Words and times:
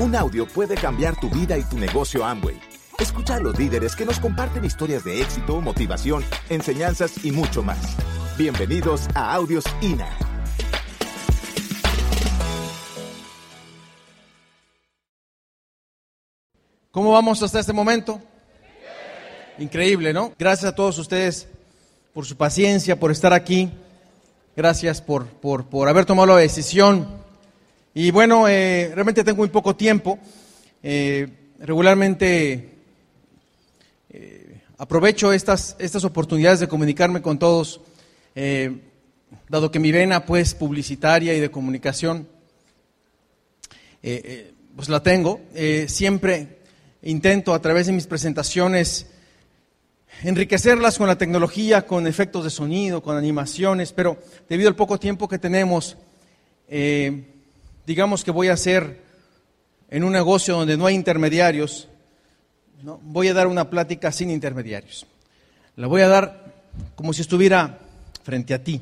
Un 0.00 0.14
audio 0.14 0.46
puede 0.46 0.76
cambiar 0.76 1.18
tu 1.18 1.28
vida 1.28 1.58
y 1.58 1.64
tu 1.64 1.76
negocio 1.76 2.24
Amway. 2.24 2.56
Escucha 3.00 3.34
a 3.34 3.40
los 3.40 3.58
líderes 3.58 3.96
que 3.96 4.04
nos 4.04 4.20
comparten 4.20 4.64
historias 4.64 5.02
de 5.02 5.20
éxito, 5.20 5.60
motivación, 5.60 6.24
enseñanzas 6.48 7.24
y 7.24 7.32
mucho 7.32 7.64
más. 7.64 7.96
Bienvenidos 8.36 9.08
a 9.16 9.34
Audios 9.34 9.64
INA. 9.80 10.08
¿Cómo 16.92 17.10
vamos 17.10 17.42
hasta 17.42 17.58
este 17.58 17.72
momento? 17.72 18.20
Increíble, 19.58 20.12
¿no? 20.12 20.32
Gracias 20.38 20.70
a 20.70 20.76
todos 20.76 20.96
ustedes 20.98 21.48
por 22.14 22.24
su 22.24 22.36
paciencia, 22.36 23.00
por 23.00 23.10
estar 23.10 23.32
aquí. 23.32 23.68
Gracias 24.56 25.02
por, 25.02 25.26
por, 25.26 25.64
por 25.66 25.88
haber 25.88 26.04
tomado 26.04 26.28
la 26.28 26.36
decisión. 26.36 27.26
Y 28.00 28.12
bueno, 28.12 28.46
eh, 28.46 28.92
realmente 28.94 29.24
tengo 29.24 29.38
muy 29.38 29.48
poco 29.48 29.74
tiempo. 29.74 30.20
Eh, 30.84 31.26
regularmente 31.58 32.74
eh, 34.08 34.60
aprovecho 34.78 35.32
estas, 35.32 35.74
estas 35.80 36.04
oportunidades 36.04 36.60
de 36.60 36.68
comunicarme 36.68 37.20
con 37.20 37.40
todos, 37.40 37.80
eh, 38.36 38.82
dado 39.48 39.72
que 39.72 39.80
mi 39.80 39.90
vena 39.90 40.24
pues 40.24 40.54
publicitaria 40.54 41.34
y 41.34 41.40
de 41.40 41.50
comunicación 41.50 42.28
pues 44.00 44.88
la 44.88 45.02
tengo. 45.02 45.40
Siempre 45.88 46.58
intento 47.02 47.52
a 47.52 47.60
través 47.60 47.88
de 47.88 47.94
mis 47.94 48.06
presentaciones 48.06 49.08
enriquecerlas 50.22 50.98
con 50.98 51.08
la 51.08 51.18
tecnología, 51.18 51.84
con 51.84 52.06
efectos 52.06 52.44
de 52.44 52.50
sonido, 52.50 53.02
con 53.02 53.16
animaciones, 53.16 53.92
pero 53.92 54.18
debido 54.48 54.68
al 54.68 54.76
poco 54.76 55.00
tiempo 55.00 55.26
que 55.26 55.40
tenemos, 55.40 55.96
eh, 56.68 57.34
digamos 57.88 58.22
que 58.22 58.30
voy 58.30 58.48
a 58.48 58.52
hacer 58.52 59.00
en 59.88 60.04
un 60.04 60.12
negocio 60.12 60.54
donde 60.54 60.76
no 60.76 60.84
hay 60.84 60.94
intermediarios, 60.94 61.88
¿no? 62.82 63.00
voy 63.02 63.28
a 63.28 63.32
dar 63.34 63.46
una 63.46 63.70
plática 63.70 64.12
sin 64.12 64.30
intermediarios. 64.30 65.06
La 65.74 65.86
voy 65.86 66.02
a 66.02 66.08
dar 66.08 66.52
como 66.94 67.14
si 67.14 67.22
estuviera 67.22 67.78
frente 68.22 68.52
a 68.52 68.62
ti, 68.62 68.78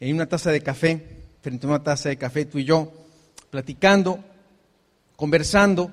en 0.00 0.14
una 0.14 0.24
taza 0.24 0.50
de 0.50 0.62
café, 0.62 1.06
frente 1.42 1.66
a 1.66 1.68
una 1.68 1.82
taza 1.82 2.08
de 2.08 2.16
café, 2.16 2.46
tú 2.46 2.58
y 2.58 2.64
yo, 2.64 2.90
platicando, 3.50 4.18
conversando 5.14 5.90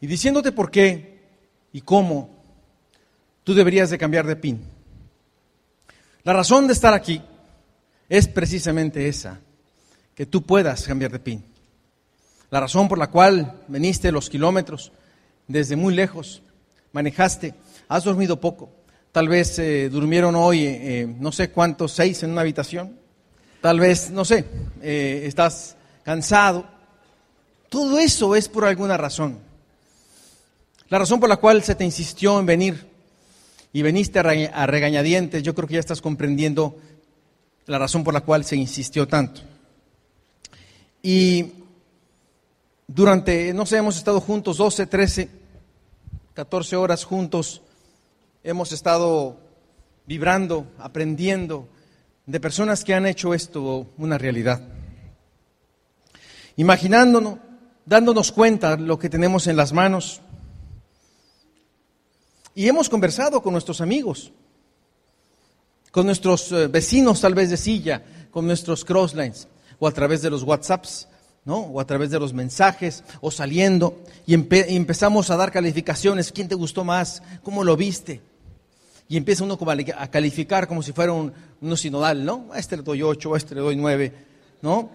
y 0.00 0.08
diciéndote 0.08 0.50
por 0.50 0.72
qué 0.72 1.20
y 1.72 1.82
cómo 1.82 2.30
tú 3.44 3.54
deberías 3.54 3.90
de 3.90 3.98
cambiar 3.98 4.26
de 4.26 4.34
PIN. 4.34 4.60
La 6.24 6.32
razón 6.32 6.66
de 6.66 6.72
estar 6.72 6.94
aquí 6.94 7.22
es 8.08 8.26
precisamente 8.26 9.06
esa, 9.06 9.38
que 10.16 10.26
tú 10.26 10.42
puedas 10.42 10.84
cambiar 10.84 11.12
de 11.12 11.20
PIN. 11.20 11.53
La 12.54 12.60
razón 12.60 12.86
por 12.86 12.98
la 12.98 13.10
cual 13.10 13.62
veniste 13.66 14.12
los 14.12 14.30
kilómetros 14.30 14.92
desde 15.48 15.74
muy 15.74 15.92
lejos, 15.92 16.40
manejaste, 16.92 17.52
has 17.88 18.04
dormido 18.04 18.38
poco, 18.38 18.70
tal 19.10 19.26
vez 19.26 19.58
eh, 19.58 19.88
durmieron 19.88 20.36
hoy 20.36 20.64
eh, 20.64 21.12
no 21.18 21.32
sé 21.32 21.50
cuántos, 21.50 21.90
seis 21.90 22.22
en 22.22 22.30
una 22.30 22.42
habitación, 22.42 22.96
tal 23.60 23.80
vez, 23.80 24.08
no 24.12 24.24
sé, 24.24 24.44
eh, 24.82 25.24
estás 25.26 25.74
cansado. 26.04 26.64
Todo 27.68 27.98
eso 27.98 28.36
es 28.36 28.48
por 28.48 28.66
alguna 28.66 28.96
razón. 28.96 29.40
La 30.90 31.00
razón 31.00 31.18
por 31.18 31.28
la 31.28 31.38
cual 31.38 31.60
se 31.64 31.74
te 31.74 31.82
insistió 31.82 32.38
en 32.38 32.46
venir 32.46 32.86
y 33.72 33.82
veniste 33.82 34.20
a 34.20 34.66
regañadientes, 34.68 35.42
yo 35.42 35.56
creo 35.56 35.66
que 35.66 35.74
ya 35.74 35.80
estás 35.80 36.00
comprendiendo 36.00 36.76
la 37.66 37.80
razón 37.80 38.04
por 38.04 38.14
la 38.14 38.20
cual 38.20 38.44
se 38.44 38.54
insistió 38.54 39.08
tanto. 39.08 39.40
Y 41.02 41.63
durante, 42.86 43.52
no 43.54 43.66
sé, 43.66 43.78
hemos 43.78 43.96
estado 43.96 44.20
juntos 44.20 44.58
12, 44.58 44.86
13, 44.86 45.30
14 46.34 46.76
horas 46.76 47.04
juntos, 47.04 47.62
hemos 48.42 48.72
estado 48.72 49.38
vibrando, 50.06 50.66
aprendiendo 50.78 51.68
de 52.26 52.40
personas 52.40 52.84
que 52.84 52.94
han 52.94 53.06
hecho 53.06 53.34
esto 53.34 53.86
una 53.96 54.18
realidad. 54.18 54.60
Imaginándonos, 56.56 57.38
dándonos 57.86 58.32
cuenta 58.32 58.76
lo 58.76 58.98
que 58.98 59.10
tenemos 59.10 59.46
en 59.46 59.56
las 59.56 59.72
manos. 59.72 60.20
Y 62.54 62.68
hemos 62.68 62.88
conversado 62.88 63.42
con 63.42 63.52
nuestros 63.52 63.80
amigos, 63.80 64.32
con 65.90 66.06
nuestros 66.06 66.52
eh, 66.52 66.68
vecinos 66.68 67.20
tal 67.20 67.34
vez 67.34 67.50
de 67.50 67.56
silla, 67.56 68.04
con 68.30 68.46
nuestros 68.46 68.84
crosslines, 68.84 69.48
o 69.78 69.88
a 69.88 69.92
través 69.92 70.22
de 70.22 70.30
los 70.30 70.42
WhatsApps, 70.44 71.08
¿no? 71.44 71.58
O 71.58 71.80
a 71.80 71.86
través 71.86 72.10
de 72.10 72.18
los 72.18 72.32
mensajes, 72.32 73.04
o 73.20 73.30
saliendo, 73.30 73.98
y, 74.26 74.34
empe- 74.34 74.66
y 74.68 74.76
empezamos 74.76 75.30
a 75.30 75.36
dar 75.36 75.52
calificaciones, 75.52 76.32
¿quién 76.32 76.48
te 76.48 76.54
gustó 76.54 76.84
más? 76.84 77.22
¿Cómo 77.42 77.64
lo 77.64 77.76
viste? 77.76 78.20
Y 79.08 79.16
empieza 79.18 79.44
uno 79.44 79.58
a 79.66 79.74
li- 79.74 79.92
a 79.96 80.10
calificar 80.10 80.66
como 80.66 80.82
si 80.82 80.92
fuera 80.92 81.12
un, 81.12 81.32
uno 81.60 81.76
sinodal, 81.76 82.24
¿no? 82.24 82.48
A 82.52 82.58
este 82.58 82.76
le 82.78 82.82
doy 82.82 83.02
ocho, 83.02 83.34
a 83.34 83.36
este 83.38 83.54
le 83.54 83.60
doy 83.60 83.76
nueve, 83.76 84.12
¿no? 84.62 84.88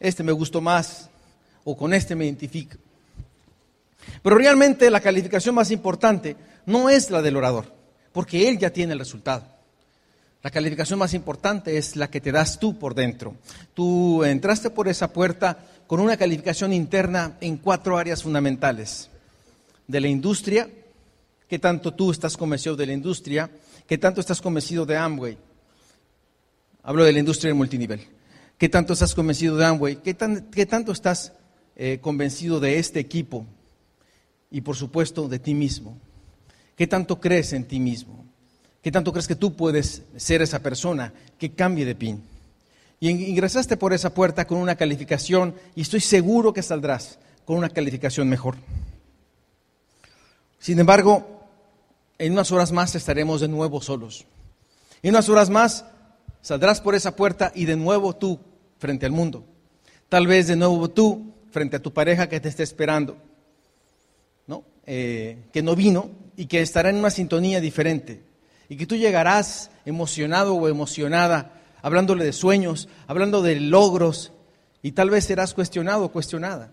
Este 0.00 0.22
me 0.24 0.32
gustó 0.32 0.60
más, 0.60 1.08
o 1.62 1.76
con 1.76 1.94
este 1.94 2.16
me 2.16 2.24
identifico. 2.24 2.76
Pero 4.22 4.36
realmente 4.36 4.90
la 4.90 5.00
calificación 5.00 5.54
más 5.54 5.70
importante 5.70 6.36
no 6.66 6.90
es 6.90 7.10
la 7.10 7.22
del 7.22 7.36
orador, 7.36 7.72
porque 8.12 8.48
él 8.48 8.58
ya 8.58 8.70
tiene 8.70 8.92
el 8.94 8.98
resultado. 8.98 9.53
La 10.44 10.50
calificación 10.50 10.98
más 10.98 11.14
importante 11.14 11.78
es 11.78 11.96
la 11.96 12.10
que 12.10 12.20
te 12.20 12.30
das 12.30 12.60
tú 12.60 12.78
por 12.78 12.94
dentro. 12.94 13.34
Tú 13.72 14.22
entraste 14.24 14.68
por 14.68 14.88
esa 14.88 15.10
puerta 15.10 15.58
con 15.86 16.00
una 16.00 16.18
calificación 16.18 16.70
interna 16.74 17.38
en 17.40 17.56
cuatro 17.56 17.96
áreas 17.96 18.22
fundamentales. 18.22 19.08
De 19.88 20.00
la 20.02 20.08
industria, 20.08 20.68
qué 21.48 21.58
tanto 21.58 21.94
tú 21.94 22.10
estás 22.10 22.36
convencido 22.36 22.76
de 22.76 22.84
la 22.84 22.92
industria, 22.92 23.50
qué 23.86 23.96
tanto 23.96 24.20
estás 24.20 24.42
convencido 24.42 24.84
de 24.84 24.98
Amway. 24.98 25.38
Hablo 26.82 27.04
de 27.04 27.12
la 27.14 27.20
industria 27.20 27.48
del 27.48 27.56
multinivel. 27.56 28.02
¿Qué 28.58 28.68
tanto 28.68 28.92
estás 28.92 29.14
convencido 29.14 29.56
de 29.56 29.64
Amway? 29.64 29.96
¿Qué, 29.96 30.12
tan- 30.12 30.50
qué 30.50 30.66
tanto 30.66 30.92
estás 30.92 31.32
eh, 31.74 32.00
convencido 32.02 32.60
de 32.60 32.78
este 32.78 33.00
equipo? 33.00 33.46
Y 34.50 34.60
por 34.60 34.76
supuesto 34.76 35.26
de 35.26 35.38
ti 35.38 35.54
mismo. 35.54 35.96
¿Qué 36.76 36.86
tanto 36.86 37.18
crees 37.18 37.54
en 37.54 37.64
ti 37.64 37.80
mismo? 37.80 38.23
¿Qué 38.84 38.92
tanto 38.92 39.12
crees 39.12 39.26
que 39.26 39.34
tú 39.34 39.56
puedes 39.56 40.02
ser 40.18 40.42
esa 40.42 40.58
persona 40.60 41.14
que 41.38 41.52
cambie 41.52 41.86
de 41.86 41.94
PIN? 41.94 42.22
Y 43.00 43.08
in- 43.08 43.20
ingresaste 43.22 43.78
por 43.78 43.94
esa 43.94 44.12
puerta 44.12 44.46
con 44.46 44.58
una 44.58 44.76
calificación 44.76 45.54
y 45.74 45.80
estoy 45.80 46.00
seguro 46.00 46.52
que 46.52 46.62
saldrás 46.62 47.18
con 47.46 47.56
una 47.56 47.70
calificación 47.70 48.28
mejor. 48.28 48.56
Sin 50.58 50.78
embargo, 50.78 51.26
en 52.18 52.32
unas 52.34 52.52
horas 52.52 52.72
más 52.72 52.94
estaremos 52.94 53.40
de 53.40 53.48
nuevo 53.48 53.80
solos. 53.80 54.26
En 55.02 55.10
unas 55.14 55.30
horas 55.30 55.48
más 55.48 55.86
saldrás 56.42 56.82
por 56.82 56.94
esa 56.94 57.16
puerta 57.16 57.52
y 57.54 57.64
de 57.64 57.76
nuevo 57.76 58.14
tú 58.14 58.38
frente 58.78 59.06
al 59.06 59.12
mundo. 59.12 59.46
Tal 60.10 60.26
vez 60.26 60.46
de 60.46 60.56
nuevo 60.56 60.90
tú 60.90 61.32
frente 61.52 61.76
a 61.76 61.82
tu 61.82 61.90
pareja 61.94 62.28
que 62.28 62.38
te 62.38 62.50
esté 62.50 62.62
esperando, 62.62 63.16
¿no? 64.46 64.62
Eh, 64.84 65.38
que 65.54 65.62
no 65.62 65.74
vino 65.74 66.10
y 66.36 66.44
que 66.46 66.60
estará 66.60 66.90
en 66.90 66.96
una 66.96 67.08
sintonía 67.10 67.62
diferente. 67.62 68.33
Y 68.68 68.76
que 68.76 68.86
tú 68.86 68.96
llegarás 68.96 69.70
emocionado 69.84 70.54
o 70.54 70.68
emocionada, 70.68 71.52
hablándole 71.82 72.24
de 72.24 72.32
sueños, 72.32 72.88
hablando 73.06 73.42
de 73.42 73.60
logros, 73.60 74.32
y 74.82 74.92
tal 74.92 75.10
vez 75.10 75.24
serás 75.24 75.54
cuestionado 75.54 76.04
o 76.04 76.12
cuestionada. 76.12 76.72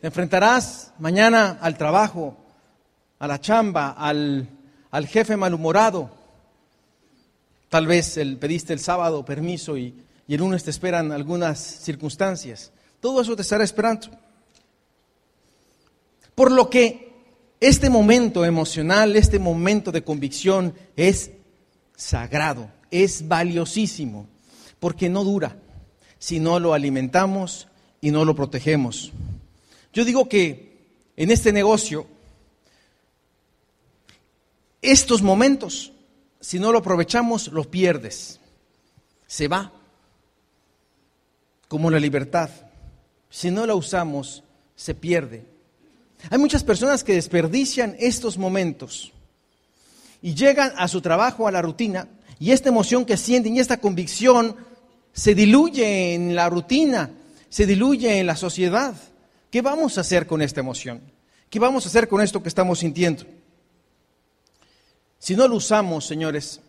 Te 0.00 0.06
enfrentarás 0.06 0.92
mañana 0.98 1.58
al 1.60 1.76
trabajo, 1.76 2.36
a 3.18 3.26
la 3.26 3.40
chamba, 3.40 3.90
al, 3.90 4.48
al 4.90 5.06
jefe 5.06 5.36
malhumorado. 5.36 6.10
Tal 7.68 7.86
vez 7.86 8.16
el, 8.16 8.36
pediste 8.38 8.72
el 8.72 8.80
sábado 8.80 9.24
permiso 9.24 9.76
y, 9.76 9.94
y 10.26 10.34
el 10.34 10.40
lunes 10.40 10.64
te 10.64 10.70
esperan 10.70 11.12
algunas 11.12 11.58
circunstancias. 11.58 12.72
Todo 13.00 13.20
eso 13.20 13.36
te 13.36 13.42
estará 13.42 13.64
esperando. 13.64 14.08
Por 16.34 16.50
lo 16.50 16.70
que 16.70 17.11
este 17.62 17.90
momento 17.90 18.44
emocional, 18.44 19.14
este 19.14 19.38
momento 19.38 19.92
de 19.92 20.02
convicción 20.02 20.74
es 20.96 21.30
sagrado, 21.94 22.68
es 22.90 23.28
valiosísimo, 23.28 24.26
porque 24.80 25.08
no 25.08 25.22
dura 25.22 25.56
si 26.18 26.40
no 26.40 26.58
lo 26.58 26.74
alimentamos 26.74 27.68
y 28.00 28.10
no 28.10 28.24
lo 28.24 28.34
protegemos. 28.34 29.12
Yo 29.92 30.04
digo 30.04 30.28
que 30.28 30.88
en 31.16 31.30
este 31.30 31.52
negocio, 31.52 32.08
estos 34.80 35.22
momentos, 35.22 35.92
si 36.40 36.58
no 36.58 36.72
lo 36.72 36.78
aprovechamos, 36.78 37.46
lo 37.46 37.62
pierdes. 37.62 38.40
Se 39.28 39.46
va. 39.46 39.70
Como 41.68 41.92
la 41.92 42.00
libertad. 42.00 42.50
Si 43.30 43.52
no 43.52 43.66
la 43.66 43.76
usamos, 43.76 44.42
se 44.74 44.96
pierde. 44.96 45.51
Hay 46.30 46.38
muchas 46.38 46.64
personas 46.64 47.04
que 47.04 47.14
desperdician 47.14 47.96
estos 47.98 48.38
momentos 48.38 49.12
y 50.20 50.34
llegan 50.34 50.72
a 50.76 50.88
su 50.88 51.00
trabajo, 51.00 51.48
a 51.48 51.52
la 51.52 51.62
rutina, 51.62 52.08
y 52.38 52.52
esta 52.52 52.68
emoción 52.68 53.04
que 53.04 53.16
sienten 53.16 53.56
y 53.56 53.60
esta 53.60 53.78
convicción 53.78 54.56
se 55.12 55.34
diluye 55.34 56.14
en 56.14 56.34
la 56.34 56.48
rutina, 56.48 57.10
se 57.48 57.66
diluye 57.66 58.18
en 58.18 58.26
la 58.26 58.36
sociedad. 58.36 58.94
¿Qué 59.50 59.60
vamos 59.62 59.98
a 59.98 60.02
hacer 60.02 60.26
con 60.26 60.42
esta 60.42 60.60
emoción? 60.60 61.00
¿Qué 61.50 61.58
vamos 61.58 61.84
a 61.84 61.88
hacer 61.88 62.08
con 62.08 62.22
esto 62.22 62.42
que 62.42 62.48
estamos 62.48 62.78
sintiendo? 62.78 63.24
Si 65.18 65.36
no 65.36 65.46
lo 65.46 65.56
usamos, 65.56 66.06
señores, 66.06 66.60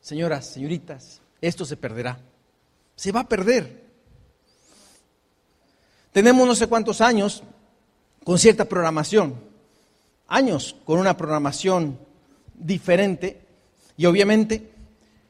señoras, 0.00 0.46
señoritas, 0.46 1.20
esto 1.40 1.64
se 1.64 1.76
perderá. 1.76 2.20
Se 2.94 3.10
va 3.10 3.20
a 3.20 3.28
perder. 3.28 3.82
Tenemos 6.12 6.46
no 6.46 6.54
sé 6.54 6.66
cuántos 6.66 7.00
años 7.00 7.42
con 8.24 8.38
cierta 8.38 8.64
programación, 8.64 9.34
años 10.28 10.76
con 10.84 10.98
una 10.98 11.16
programación 11.16 11.98
diferente 12.54 13.40
y 13.96 14.06
obviamente 14.06 14.70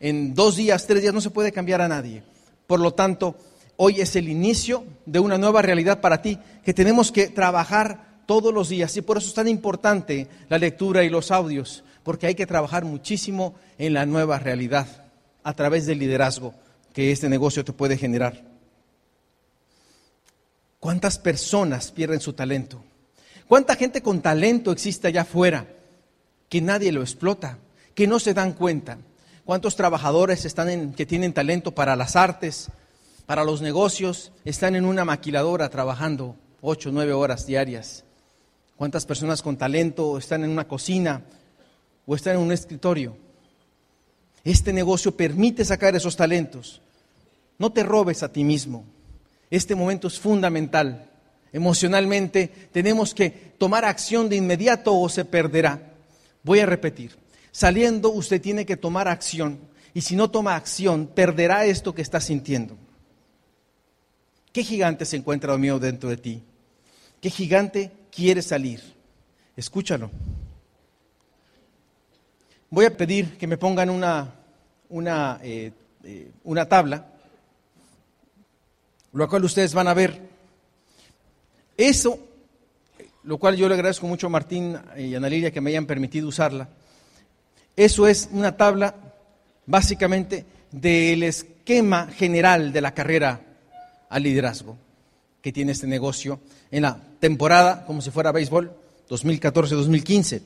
en 0.00 0.34
dos 0.34 0.56
días, 0.56 0.86
tres 0.86 1.02
días 1.02 1.14
no 1.14 1.20
se 1.20 1.30
puede 1.30 1.52
cambiar 1.52 1.80
a 1.80 1.88
nadie. 1.88 2.22
Por 2.66 2.80
lo 2.80 2.92
tanto, 2.92 3.36
hoy 3.76 4.00
es 4.00 4.16
el 4.16 4.28
inicio 4.28 4.84
de 5.06 5.20
una 5.20 5.38
nueva 5.38 5.62
realidad 5.62 6.00
para 6.00 6.22
ti 6.22 6.38
que 6.64 6.74
tenemos 6.74 7.12
que 7.12 7.28
trabajar 7.28 8.22
todos 8.26 8.52
los 8.52 8.68
días. 8.68 8.96
Y 8.96 9.02
por 9.02 9.18
eso 9.18 9.28
es 9.28 9.34
tan 9.34 9.48
importante 9.48 10.28
la 10.48 10.58
lectura 10.58 11.04
y 11.04 11.08
los 11.08 11.30
audios, 11.30 11.84
porque 12.02 12.26
hay 12.26 12.34
que 12.34 12.46
trabajar 12.46 12.84
muchísimo 12.84 13.54
en 13.78 13.94
la 13.94 14.06
nueva 14.06 14.38
realidad 14.38 14.86
a 15.44 15.54
través 15.54 15.86
del 15.86 15.98
liderazgo 15.98 16.54
que 16.92 17.12
este 17.12 17.28
negocio 17.28 17.64
te 17.64 17.72
puede 17.72 17.96
generar. 17.96 18.51
¿Cuántas 20.82 21.16
personas 21.16 21.92
pierden 21.92 22.18
su 22.18 22.32
talento? 22.32 22.82
¿Cuánta 23.46 23.76
gente 23.76 24.02
con 24.02 24.20
talento 24.20 24.72
existe 24.72 25.06
allá 25.06 25.20
afuera 25.20 25.68
que 26.48 26.60
nadie 26.60 26.90
lo 26.90 27.02
explota, 27.02 27.58
que 27.94 28.08
no 28.08 28.18
se 28.18 28.34
dan 28.34 28.52
cuenta? 28.52 28.98
¿Cuántos 29.44 29.76
trabajadores 29.76 30.44
están 30.44 30.68
en, 30.68 30.92
que 30.92 31.06
tienen 31.06 31.34
talento 31.34 31.72
para 31.72 31.94
las 31.94 32.16
artes, 32.16 32.66
para 33.26 33.44
los 33.44 33.62
negocios, 33.62 34.32
están 34.44 34.74
en 34.74 34.84
una 34.84 35.04
maquiladora 35.04 35.68
trabajando 35.68 36.34
ocho, 36.60 36.90
nueve 36.90 37.12
horas 37.12 37.46
diarias? 37.46 38.02
¿Cuántas 38.74 39.06
personas 39.06 39.40
con 39.40 39.56
talento 39.56 40.18
están 40.18 40.42
en 40.42 40.50
una 40.50 40.66
cocina 40.66 41.22
o 42.06 42.16
están 42.16 42.34
en 42.34 42.40
un 42.40 42.50
escritorio? 42.50 43.16
Este 44.42 44.72
negocio 44.72 45.16
permite 45.16 45.64
sacar 45.64 45.94
esos 45.94 46.16
talentos. 46.16 46.80
No 47.56 47.70
te 47.70 47.84
robes 47.84 48.24
a 48.24 48.32
ti 48.32 48.42
mismo. 48.42 48.84
Este 49.52 49.74
momento 49.74 50.08
es 50.08 50.18
fundamental. 50.18 51.10
Emocionalmente 51.52 52.50
tenemos 52.72 53.12
que 53.12 53.28
tomar 53.58 53.84
acción 53.84 54.30
de 54.30 54.36
inmediato 54.36 54.98
o 54.98 55.10
se 55.10 55.26
perderá. 55.26 55.92
Voy 56.42 56.60
a 56.60 56.66
repetir. 56.66 57.18
Saliendo 57.50 58.08
usted 58.08 58.40
tiene 58.40 58.64
que 58.64 58.78
tomar 58.78 59.08
acción 59.08 59.58
y 59.92 60.00
si 60.00 60.16
no 60.16 60.30
toma 60.30 60.56
acción 60.56 61.06
perderá 61.06 61.66
esto 61.66 61.94
que 61.94 62.00
está 62.00 62.18
sintiendo. 62.18 62.78
¿Qué 64.54 64.64
gigante 64.64 65.04
se 65.04 65.18
encuentra 65.18 65.58
mío 65.58 65.78
dentro 65.78 66.08
de 66.08 66.16
ti? 66.16 66.42
¿Qué 67.20 67.28
gigante 67.28 67.92
quiere 68.10 68.40
salir? 68.40 68.80
Escúchalo. 69.54 70.10
Voy 72.70 72.86
a 72.86 72.96
pedir 72.96 73.36
que 73.36 73.46
me 73.46 73.58
pongan 73.58 73.90
una, 73.90 74.32
una, 74.88 75.38
eh, 75.42 75.72
eh, 76.04 76.30
una 76.42 76.66
tabla, 76.66 77.11
lo 79.12 79.28
cual 79.28 79.44
ustedes 79.44 79.74
van 79.74 79.88
a 79.88 79.94
ver. 79.94 80.20
Eso, 81.76 82.18
lo 83.24 83.38
cual 83.38 83.56
yo 83.56 83.68
le 83.68 83.74
agradezco 83.74 84.06
mucho 84.06 84.26
a 84.26 84.30
Martín 84.30 84.78
y 84.96 85.14
a 85.14 85.18
Ana 85.18 85.50
que 85.50 85.60
me 85.60 85.70
hayan 85.70 85.86
permitido 85.86 86.28
usarla 86.28 86.68
eso 87.76 88.06
es 88.06 88.28
una 88.32 88.56
tabla 88.56 88.94
básicamente 89.66 90.44
del 90.70 91.22
esquema 91.22 92.08
general 92.08 92.72
de 92.72 92.80
la 92.80 92.92
carrera 92.92 93.40
al 94.10 94.22
liderazgo 94.22 94.76
que 95.40 95.52
tiene 95.52 95.72
este 95.72 95.86
negocio 95.86 96.40
en 96.70 96.82
la 96.82 97.00
temporada, 97.18 97.84
como 97.86 98.02
si 98.02 98.10
fuera 98.10 98.30
béisbol, 98.30 98.72
2014-2015, 99.08 100.42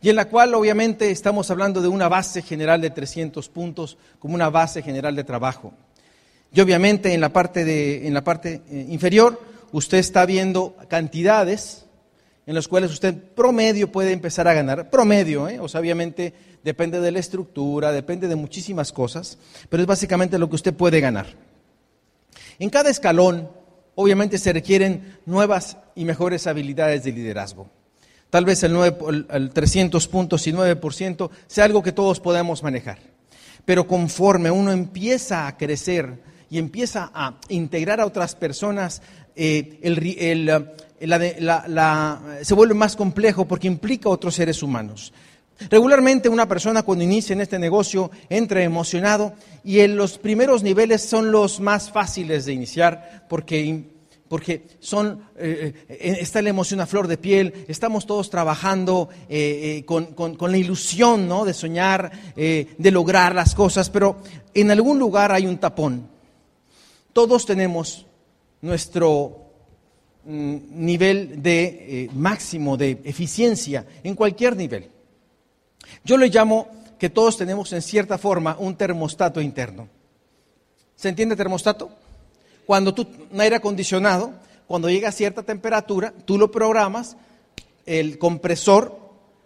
y 0.00 0.08
en 0.08 0.16
la 0.16 0.28
cual 0.28 0.54
obviamente 0.54 1.10
estamos 1.10 1.50
hablando 1.50 1.82
de 1.82 1.88
una 1.88 2.08
base 2.08 2.42
general 2.42 2.80
de 2.80 2.90
300 2.90 3.48
puntos 3.48 3.98
como 4.18 4.34
una 4.34 4.48
base 4.48 4.82
general 4.82 5.14
de 5.16 5.24
trabajo. 5.24 5.74
Y 6.54 6.60
obviamente 6.60 7.14
en 7.14 7.20
la 7.20 7.32
parte, 7.32 7.64
de, 7.64 8.06
en 8.06 8.14
la 8.14 8.24
parte 8.24 8.62
eh, 8.70 8.86
inferior 8.90 9.40
usted 9.72 9.98
está 9.98 10.26
viendo 10.26 10.76
cantidades 10.88 11.86
en 12.46 12.54
las 12.54 12.68
cuales 12.68 12.90
usted 12.90 13.14
promedio 13.14 13.90
puede 13.90 14.12
empezar 14.12 14.48
a 14.48 14.54
ganar, 14.54 14.90
promedio, 14.90 15.48
¿eh? 15.48 15.60
o 15.60 15.68
sea, 15.68 15.80
obviamente 15.80 16.34
depende 16.62 17.00
de 17.00 17.12
la 17.12 17.20
estructura, 17.20 17.92
depende 17.92 18.28
de 18.28 18.36
muchísimas 18.36 18.92
cosas, 18.92 19.38
pero 19.68 19.82
es 19.82 19.86
básicamente 19.86 20.38
lo 20.38 20.48
que 20.48 20.56
usted 20.56 20.74
puede 20.74 21.00
ganar. 21.00 21.26
En 22.58 22.68
cada 22.68 22.90
escalón, 22.90 23.48
obviamente 23.94 24.38
se 24.38 24.52
requieren 24.52 25.18
nuevas 25.24 25.76
y 25.94 26.04
mejores 26.04 26.46
habilidades 26.46 27.04
de 27.04 27.12
liderazgo. 27.12 27.70
Tal 28.28 28.44
vez 28.44 28.62
el, 28.62 28.72
9, 28.72 29.26
el 29.30 29.50
300 29.50 30.08
puntos 30.08 30.46
y 30.46 30.52
9% 30.52 31.30
sea 31.46 31.64
algo 31.64 31.82
que 31.82 31.92
todos 31.92 32.18
podemos 32.18 32.62
manejar. 32.62 32.98
Pero 33.64 33.86
conforme 33.86 34.50
uno 34.50 34.72
empieza 34.72 35.46
a 35.46 35.56
crecer 35.56 36.18
y 36.52 36.58
empieza 36.58 37.10
a 37.14 37.36
integrar 37.48 37.98
a 37.98 38.04
otras 38.04 38.34
personas, 38.34 39.00
eh, 39.34 39.80
se 42.42 42.54
vuelve 42.54 42.74
más 42.74 42.94
complejo 42.94 43.48
porque 43.48 43.66
implica 43.66 44.10
a 44.10 44.12
otros 44.12 44.34
seres 44.34 44.62
humanos. 44.62 45.14
Regularmente 45.70 46.28
una 46.28 46.46
persona 46.46 46.82
cuando 46.82 47.04
inicia 47.04 47.32
en 47.32 47.40
este 47.40 47.58
negocio 47.58 48.10
entra 48.28 48.62
emocionado 48.62 49.32
y 49.64 49.80
en 49.80 49.96
los 49.96 50.18
primeros 50.18 50.62
niveles 50.62 51.00
son 51.00 51.32
los 51.32 51.58
más 51.58 51.90
fáciles 51.90 52.44
de 52.44 52.52
iniciar 52.52 53.24
porque, 53.30 53.84
porque 54.28 54.66
son, 54.78 55.22
eh, 55.38 55.72
eh, 55.88 56.18
está 56.20 56.42
la 56.42 56.50
emoción 56.50 56.80
a 56.80 56.86
flor 56.86 57.08
de 57.08 57.16
piel, 57.16 57.64
estamos 57.66 58.04
todos 58.04 58.28
trabajando 58.28 59.08
eh, 59.30 59.84
con, 59.86 60.12
con, 60.12 60.52
la 60.52 60.58
ilusión 60.58 61.26
¿no? 61.26 61.46
de 61.46 61.54
soñar, 61.54 62.12
de 62.36 62.90
lograr 62.90 63.34
las 63.34 63.54
cosas, 63.54 63.88
pero 63.88 64.18
en 64.52 64.70
algún 64.70 64.98
lugar 64.98 65.32
hay 65.32 65.46
un 65.46 65.56
tapón. 65.56 66.12
Todos 67.12 67.46
tenemos 67.46 68.06
nuestro 68.60 69.50
mm, 70.24 70.56
nivel 70.70 71.42
de 71.42 72.08
máximo 72.14 72.76
de 72.76 73.00
eficiencia 73.04 73.86
en 74.02 74.14
cualquier 74.14 74.56
nivel. 74.56 74.90
Yo 76.04 76.16
le 76.16 76.28
llamo 76.28 76.68
que 76.98 77.10
todos 77.10 77.36
tenemos 77.36 77.72
en 77.72 77.82
cierta 77.82 78.18
forma 78.18 78.56
un 78.58 78.76
termostato 78.76 79.40
interno. 79.40 79.88
¿Se 80.94 81.08
entiende 81.08 81.34
termostato? 81.34 81.90
Cuando 82.64 82.94
tú, 82.94 83.06
un 83.30 83.40
aire 83.40 83.56
acondicionado, 83.56 84.32
cuando 84.68 84.88
llega 84.88 85.08
a 85.08 85.12
cierta 85.12 85.42
temperatura, 85.42 86.14
tú 86.24 86.38
lo 86.38 86.52
programas, 86.52 87.16
el 87.86 88.18
compresor 88.18 88.96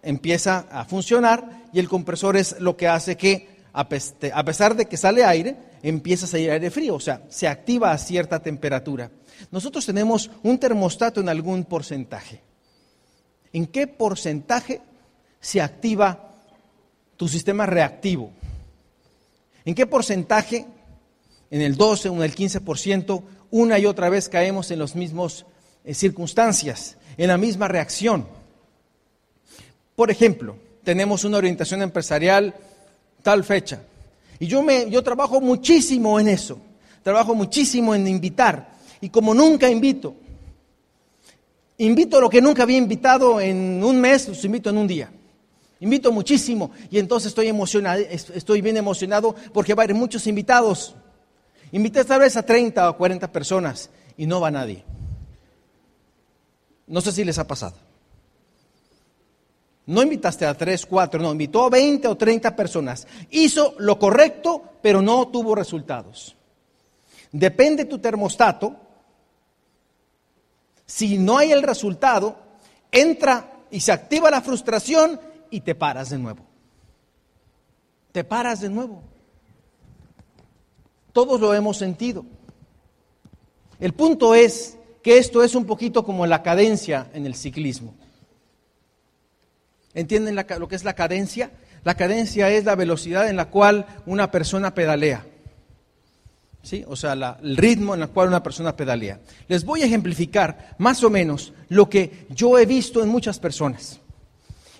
empieza 0.02 0.67
a 0.71 0.85
funcionar 0.85 1.64
y 1.73 1.79
el 1.79 1.88
compresor 1.88 2.37
es 2.37 2.61
lo 2.61 2.76
que 2.76 2.88
hace 2.88 3.17
que, 3.17 3.56
a 3.83 4.45
pesar 4.45 4.75
de 4.75 4.87
que 4.87 4.97
sale 4.97 5.25
aire, 5.25 5.56
empieza 5.83 6.25
a 6.25 6.28
salir 6.28 6.50
aire 6.50 6.71
frío, 6.71 6.95
o 6.95 7.00
sea, 7.00 7.23
se 7.28 7.47
activa 7.47 7.92
a 7.92 7.99
cierta 7.99 8.40
temperatura. 8.40 9.11
Nosotros 9.50 9.85
tenemos 9.85 10.30
un 10.42 10.59
termostato 10.59 11.21
en 11.21 11.28
algún 11.28 11.64
porcentaje. 11.64 12.40
¿En 13.52 13.66
qué 13.66 13.87
porcentaje 13.87 14.80
se 15.40 15.61
activa 15.61 16.26
tu 17.16 17.28
sistema 17.28 17.66
reactivo. 17.66 18.30
¿En 19.64 19.75
qué 19.75 19.87
porcentaje? 19.87 20.66
En 21.50 21.62
el 21.62 21.76
12 21.76 22.09
o 22.09 22.16
en 22.16 22.23
el 22.23 22.35
15%, 22.35 23.23
una 23.50 23.78
y 23.78 23.87
otra 23.87 24.09
vez 24.09 24.28
caemos 24.28 24.71
en 24.71 24.80
las 24.80 24.97
mismas 24.97 25.47
eh, 25.85 25.95
circunstancias, 25.95 26.97
en 27.16 27.28
la 27.28 27.38
misma 27.38 27.68
reacción. 27.68 28.26
Por 29.95 30.11
ejemplo, 30.11 30.56
tenemos 30.83 31.25
una 31.25 31.38
orientación 31.38 31.83
empresarial 31.83 32.54
tal 33.26 33.42
fecha. 33.42 33.83
Y 34.38 34.47
yo, 34.47 34.62
me, 34.62 34.88
yo 34.88 35.02
trabajo 35.02 35.40
muchísimo 35.40 36.21
en 36.21 36.28
eso. 36.28 36.61
Trabajo 37.02 37.35
muchísimo 37.35 37.92
en 37.92 38.06
invitar. 38.06 38.76
Y 39.00 39.09
como 39.09 39.35
nunca 39.35 39.68
invito, 39.68 40.14
invito 41.78 42.21
lo 42.21 42.30
que 42.30 42.40
nunca 42.40 42.62
había 42.62 42.76
invitado 42.76 43.40
en 43.40 43.83
un 43.83 44.00
mes, 44.00 44.28
los 44.28 44.45
invito 44.45 44.71
en 44.71 44.78
un 44.78 44.87
día. 44.87 45.11
Invito 45.80 46.12
muchísimo 46.12 46.71
y 46.88 47.00
entonces 47.00 47.30
estoy 47.30 47.49
emocionado, 47.49 48.00
estoy 48.00 48.61
bien 48.61 48.76
emocionado 48.76 49.35
porque 49.52 49.75
va 49.75 49.83
a 49.83 49.85
haber 49.87 49.97
muchos 49.97 50.28
invitados. 50.28 50.95
Invité 51.73 52.00
esta 52.00 52.18
vez 52.18 52.37
a 52.37 52.45
30 52.45 52.90
o 52.90 52.97
40 52.97 53.33
personas 53.33 53.90
y 54.16 54.26
no 54.26 54.40
va 54.40 54.52
nadie. 54.52 54.85
No 56.87 57.00
sé 57.00 57.11
si 57.11 57.25
les 57.25 57.38
ha 57.40 57.47
pasado. 57.49 57.75
No 59.87 60.02
invitaste 60.02 60.45
a 60.45 60.55
3, 60.55 60.85
4, 60.85 61.23
no, 61.23 61.31
invitó 61.31 61.64
a 61.64 61.71
20 61.71 62.09
o 62.09 62.16
30 62.16 62.57
personas. 62.57 63.07
Hizo 63.31 63.75
lo 63.78 63.99
correcto, 63.99 64.62
pero 64.83 65.00
no 65.00 65.28
tuvo 65.28 65.55
resultados. 65.55 66.37
Depende 67.31 67.85
tu 67.85 67.99
termostato. 67.99 68.75
Si 70.85 71.19
no 71.19 71.38
hay 71.38 71.52
el 71.52 71.62
resultado, 71.62 72.37
entra 72.90 73.64
y 73.71 73.81
se 73.81 73.93
activa 73.93 74.31
la 74.31 74.40
frustración 74.40 75.21
y 75.50 75.61
te 75.61 75.75
paras 75.75 76.11
de 76.11 76.19
nuevo. 76.19 76.45
Te 78.11 78.25
paras 78.25 78.61
de 78.61 78.71
nuevo. 78.71 79.02
Todos 81.12 81.40
lo 81.40 81.55
hemos 81.55 81.76
sentido. 81.76 82.25
El 83.78 83.93
punto 83.93 84.35
es 84.35 84.78
que 85.02 85.19
esto 85.19 85.43
es 85.43 85.55
un 85.55 85.64
poquito 85.64 86.05
como 86.05 86.26
la 86.26 86.43
cadencia 86.43 87.11
en 87.12 87.26
el 87.26 87.35
ciclismo. 87.35 87.95
¿Entienden 89.97 90.37
lo 90.37 90.69
que 90.69 90.76
es 90.76 90.85
la 90.85 90.93
cadencia? 90.93 91.50
La 91.83 91.95
cadencia 91.95 92.50
es 92.50 92.67
la 92.67 92.75
velocidad 92.75 93.31
en 93.31 93.37
la 93.37 93.47
cual 93.47 93.87
una 94.05 94.31
persona 94.31 94.75
pedalea. 94.75 95.25
¿Sí? 96.62 96.85
O 96.87 96.97
sea, 96.97 97.15
el 97.43 97.57
ritmo 97.57 97.95
en 97.95 98.03
el 98.03 98.11
cual 98.11 98.29
una 98.29 98.43
persona 98.43 98.76
pedalea. 98.76 99.21
Les 99.49 99.65
voy 99.65 99.81
a 99.81 99.87
ejemplificar 99.87 100.75
más 100.76 101.03
o 101.03 101.09
menos 101.09 101.55
lo 101.71 101.88
que 101.88 102.26
yo 102.29 102.59
he 102.59 102.67
visto 102.67 103.03
en 103.03 103.09
muchas 103.09 103.38
personas. 103.38 103.99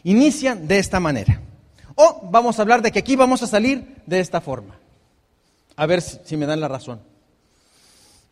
Inician 0.05 0.69
de 0.69 0.79
esta 0.79 1.01
manera. 1.01 1.41
O 1.95 2.29
vamos 2.31 2.59
a 2.59 2.63
hablar 2.63 2.83
de 2.83 2.93
que 2.93 2.99
aquí 2.99 3.17
vamos 3.17 3.43
a 3.43 3.47
salir 3.47 4.03
de 4.05 4.21
esta 4.21 4.43
forma. 4.43 4.77
A 5.77 5.87
ver 5.87 6.03
si, 6.03 6.19
si 6.27 6.37
me 6.37 6.45
dan 6.45 6.61
la 6.61 6.69
razón. 6.69 7.01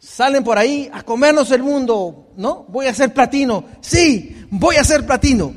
Salen 0.00 0.45
por 0.45 0.59
ahí 0.59 0.91
a 0.93 1.03
comernos 1.03 1.50
el 1.50 1.62
mundo, 1.62 2.33
¿no? 2.37 2.67
Voy 2.69 2.88
a 2.88 2.93
ser 2.93 3.14
platino. 3.14 3.64
Sí, 3.81 4.45
voy 4.50 4.76
a 4.76 4.85
ser 4.85 5.07
platino 5.07 5.55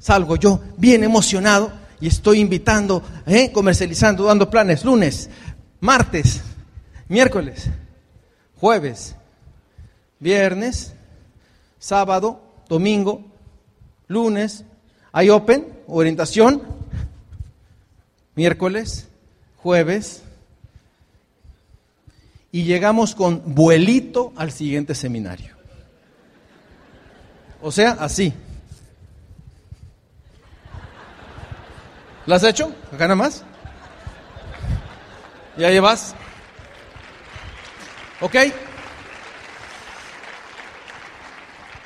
salgo 0.00 0.34
yo 0.34 0.60
bien 0.76 1.04
emocionado 1.04 1.72
y 2.00 2.08
estoy 2.08 2.40
invitando, 2.40 3.02
¿eh? 3.26 3.52
comercializando, 3.52 4.24
dando 4.24 4.50
planes 4.50 4.84
lunes, 4.84 5.30
martes, 5.78 6.42
miércoles, 7.08 7.68
jueves, 8.56 9.14
viernes, 10.18 10.94
sábado, 11.78 12.42
domingo, 12.68 13.24
lunes, 14.08 14.64
hay 15.12 15.28
open, 15.28 15.68
orientación, 15.86 16.62
miércoles, 18.34 19.08
jueves, 19.56 20.22
y 22.52 22.64
llegamos 22.64 23.14
con 23.14 23.54
vuelito 23.54 24.32
al 24.36 24.50
siguiente 24.50 24.94
seminario. 24.94 25.56
O 27.62 27.70
sea, 27.70 27.92
así. 27.92 28.32
¿Lo 32.30 32.36
has 32.36 32.44
hecho? 32.44 32.72
¿Acá 32.92 33.08
nada 33.08 33.16
más? 33.16 33.42
¿Ya 35.58 35.68
llevas? 35.68 36.14
¿Ok? 38.20 38.36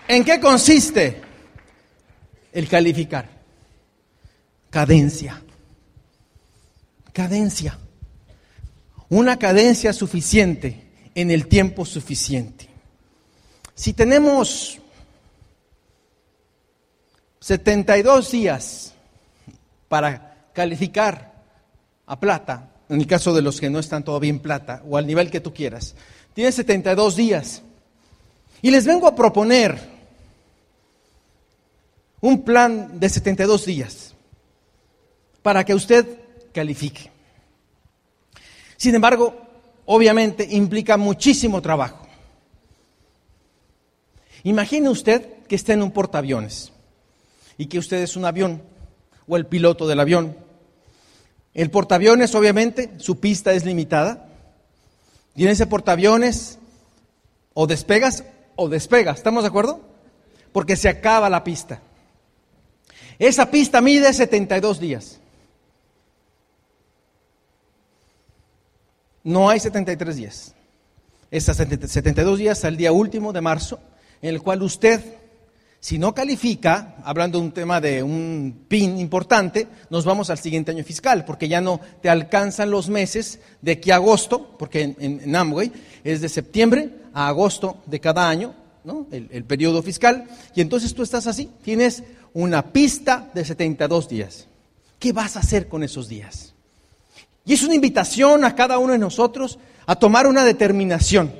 ¿En 0.07 0.23
qué 0.23 0.39
consiste 0.41 1.23
el 2.53 2.69
calificar? 2.69 3.27
Cadencia. 4.69 5.43
Cadencia. 7.15 7.79
Una 9.09 9.39
cadencia 9.39 9.95
suficiente 9.95 11.09
en 11.15 11.31
el 11.31 11.49
tiempo 11.49 11.87
suficiente. 11.87 12.69
Si 13.75 13.95
tenemos 13.95 14.79
72 17.41 18.31
días 18.31 18.93
para 19.89 20.34
calificar 20.55 21.35
a 22.07 22.19
plata, 22.19 22.71
en 22.89 23.01
el 23.01 23.07
caso 23.07 23.35
de 23.35 23.43
los 23.43 23.61
que 23.61 23.69
no 23.69 23.79
están 23.79 24.05
todavía 24.05 24.31
en 24.31 24.39
plata, 24.39 24.83
o 24.89 24.97
al 24.97 25.07
nivel 25.07 25.31
que 25.31 25.41
tú 25.41 25.53
quieras. 25.53 25.95
Tiene 26.33 26.51
72 26.51 27.17
días. 27.17 27.63
Y 28.63 28.71
les 28.71 28.87
vengo 28.87 29.07
a 29.07 29.15
proponer 29.15 29.79
un 32.21 32.43
plan 32.43 32.99
de 32.99 33.09
72 33.11 33.67
días 33.67 34.15
para 35.43 35.65
que 35.65 35.75
usted 35.75 36.07
califique. 36.53 37.11
Sin 38.79 38.95
embargo, 38.95 39.37
obviamente 39.85 40.47
implica 40.51 40.97
muchísimo 40.97 41.61
trabajo. 41.61 42.07
Imagine 44.45 44.89
usted 44.89 45.45
que 45.47 45.57
está 45.57 45.73
en 45.75 45.83
un 45.83 45.91
portaaviones 45.91 46.73
y 47.59 47.67
que 47.67 47.79
usted 47.79 47.99
es 47.99 48.17
un 48.17 48.25
avión 48.25 48.63
o 49.27 49.37
el 49.37 49.47
piloto 49.47 49.87
del 49.87 50.01
avión 50.01 50.37
el 51.55 51.71
portaaviones, 51.71 52.35
obviamente, 52.35 52.91
su 52.99 53.21
pista 53.21 53.53
es 53.53 53.65
limitada. 53.65 54.29
Y 55.37 55.45
en 55.45 55.51
ese 55.51 55.67
portaaviones 55.67 56.59
o 57.55 57.67
despegas 57.67 58.25
o 58.57 58.69
despegas, 58.69 59.19
¿estamos 59.19 59.45
de 59.45 59.49
acuerdo? 59.49 59.81
Porque 60.53 60.77
se 60.77 60.89
acaba 60.89 61.31
la 61.31 61.45
pista. 61.45 61.81
Esa 63.19 63.51
pista 63.51 63.81
mide 63.81 64.13
72 64.13 64.81
días. 64.81 65.21
No 69.23 69.49
hay 69.49 69.61
73 69.61 70.17
días. 70.17 70.55
Esas 71.31 71.57
72 71.57 72.39
días 72.39 72.65
al 72.65 72.77
día 72.77 72.93
último 72.93 73.33
de 73.33 73.41
marzo, 73.41 73.81
en 74.21 74.31
el 74.31 74.43
cual 74.43 74.63
usted 74.63 75.03
si 75.85 75.99
no 75.99 76.15
califica, 76.15 76.97
hablando 77.05 77.39
de 77.39 77.45
un 77.45 77.53
tema 77.53 77.79
de 77.79 78.03
un 78.03 78.65
PIN 78.69 78.99
importante, 78.99 79.69
nos 79.91 80.07
vamos 80.07 80.31
al 80.31 80.39
siguiente 80.39 80.71
año 80.71 80.83
fiscal, 80.83 81.27
porque 81.27 81.47
ya 81.47 81.61
no 81.61 81.79
te 82.01 82.09
alcanzan 82.09 82.71
los 82.71 82.89
meses 82.89 83.41
de 83.61 83.73
aquí 83.73 83.91
a 83.91 83.97
agosto, 83.97 84.57
porque 84.59 84.97
en, 84.99 85.37
Amway 85.37 85.71
es 86.03 86.23
de 86.23 86.31
septiembre 86.31 86.89
a 87.13 87.29
agosto 87.29 87.83
de 87.85 88.01
cada 88.01 88.27
año, 88.27 88.55
¿no? 88.83 89.07
el 89.11 89.45
periodo 89.45 89.83
fiscal, 89.83 90.27
y 90.55 90.63
entonces 90.63 90.95
tú 90.95 91.03
estás 91.03 91.27
así, 91.27 91.51
tienes 91.63 92.03
una 92.33 92.73
pista 92.73 93.31
de 93.35 93.45
72 93.45 94.09
días. 94.09 94.47
¿Qué 94.99 95.13
vas 95.13 95.37
a 95.37 95.41
hacer 95.41 95.69
con 95.69 95.83
esos 95.83 96.09
días? 96.09 96.55
Y 97.45 97.53
es 97.53 97.63
una 97.63 97.75
invitación 97.75 98.47
a 98.47 98.55
cada 98.55 98.79
uno 98.79 98.95
de 98.95 98.99
nosotros 98.99 99.59
a 99.85 99.97
tomar 99.97 100.27
una 100.27 100.45
determinación. 100.45 101.35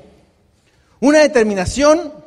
Una 1.01 1.21
determinación 1.21 2.24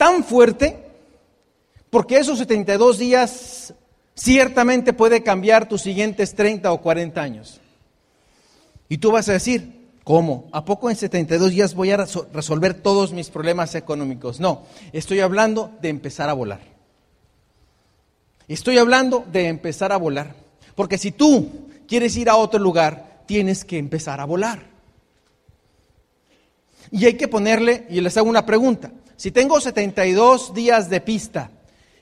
tan 0.00 0.24
fuerte, 0.24 0.78
porque 1.90 2.16
esos 2.16 2.38
72 2.38 2.96
días 2.96 3.74
ciertamente 4.14 4.94
puede 4.94 5.22
cambiar 5.22 5.68
tus 5.68 5.82
siguientes 5.82 6.34
30 6.34 6.72
o 6.72 6.80
40 6.80 7.20
años. 7.20 7.60
Y 8.88 8.96
tú 8.96 9.12
vas 9.12 9.28
a 9.28 9.34
decir, 9.34 9.90
¿cómo? 10.02 10.48
¿A 10.52 10.64
poco 10.64 10.88
en 10.88 10.96
72 10.96 11.50
días 11.50 11.74
voy 11.74 11.90
a 11.90 11.98
resolver 12.32 12.80
todos 12.80 13.12
mis 13.12 13.28
problemas 13.28 13.74
económicos? 13.74 14.40
No, 14.40 14.62
estoy 14.94 15.20
hablando 15.20 15.70
de 15.82 15.90
empezar 15.90 16.30
a 16.30 16.32
volar. 16.32 16.62
Estoy 18.48 18.78
hablando 18.78 19.26
de 19.30 19.48
empezar 19.48 19.92
a 19.92 19.98
volar. 19.98 20.34
Porque 20.74 20.96
si 20.96 21.12
tú 21.12 21.68
quieres 21.86 22.16
ir 22.16 22.30
a 22.30 22.36
otro 22.36 22.58
lugar, 22.58 23.20
tienes 23.26 23.66
que 23.66 23.76
empezar 23.76 24.18
a 24.18 24.24
volar. 24.24 24.62
Y 26.90 27.04
hay 27.04 27.18
que 27.18 27.28
ponerle, 27.28 27.86
y 27.90 28.00
les 28.00 28.16
hago 28.16 28.30
una 28.30 28.46
pregunta, 28.46 28.92
si 29.20 29.30
tengo 29.30 29.60
72 29.60 30.54
días 30.54 30.88
de 30.88 31.02
pista, 31.02 31.50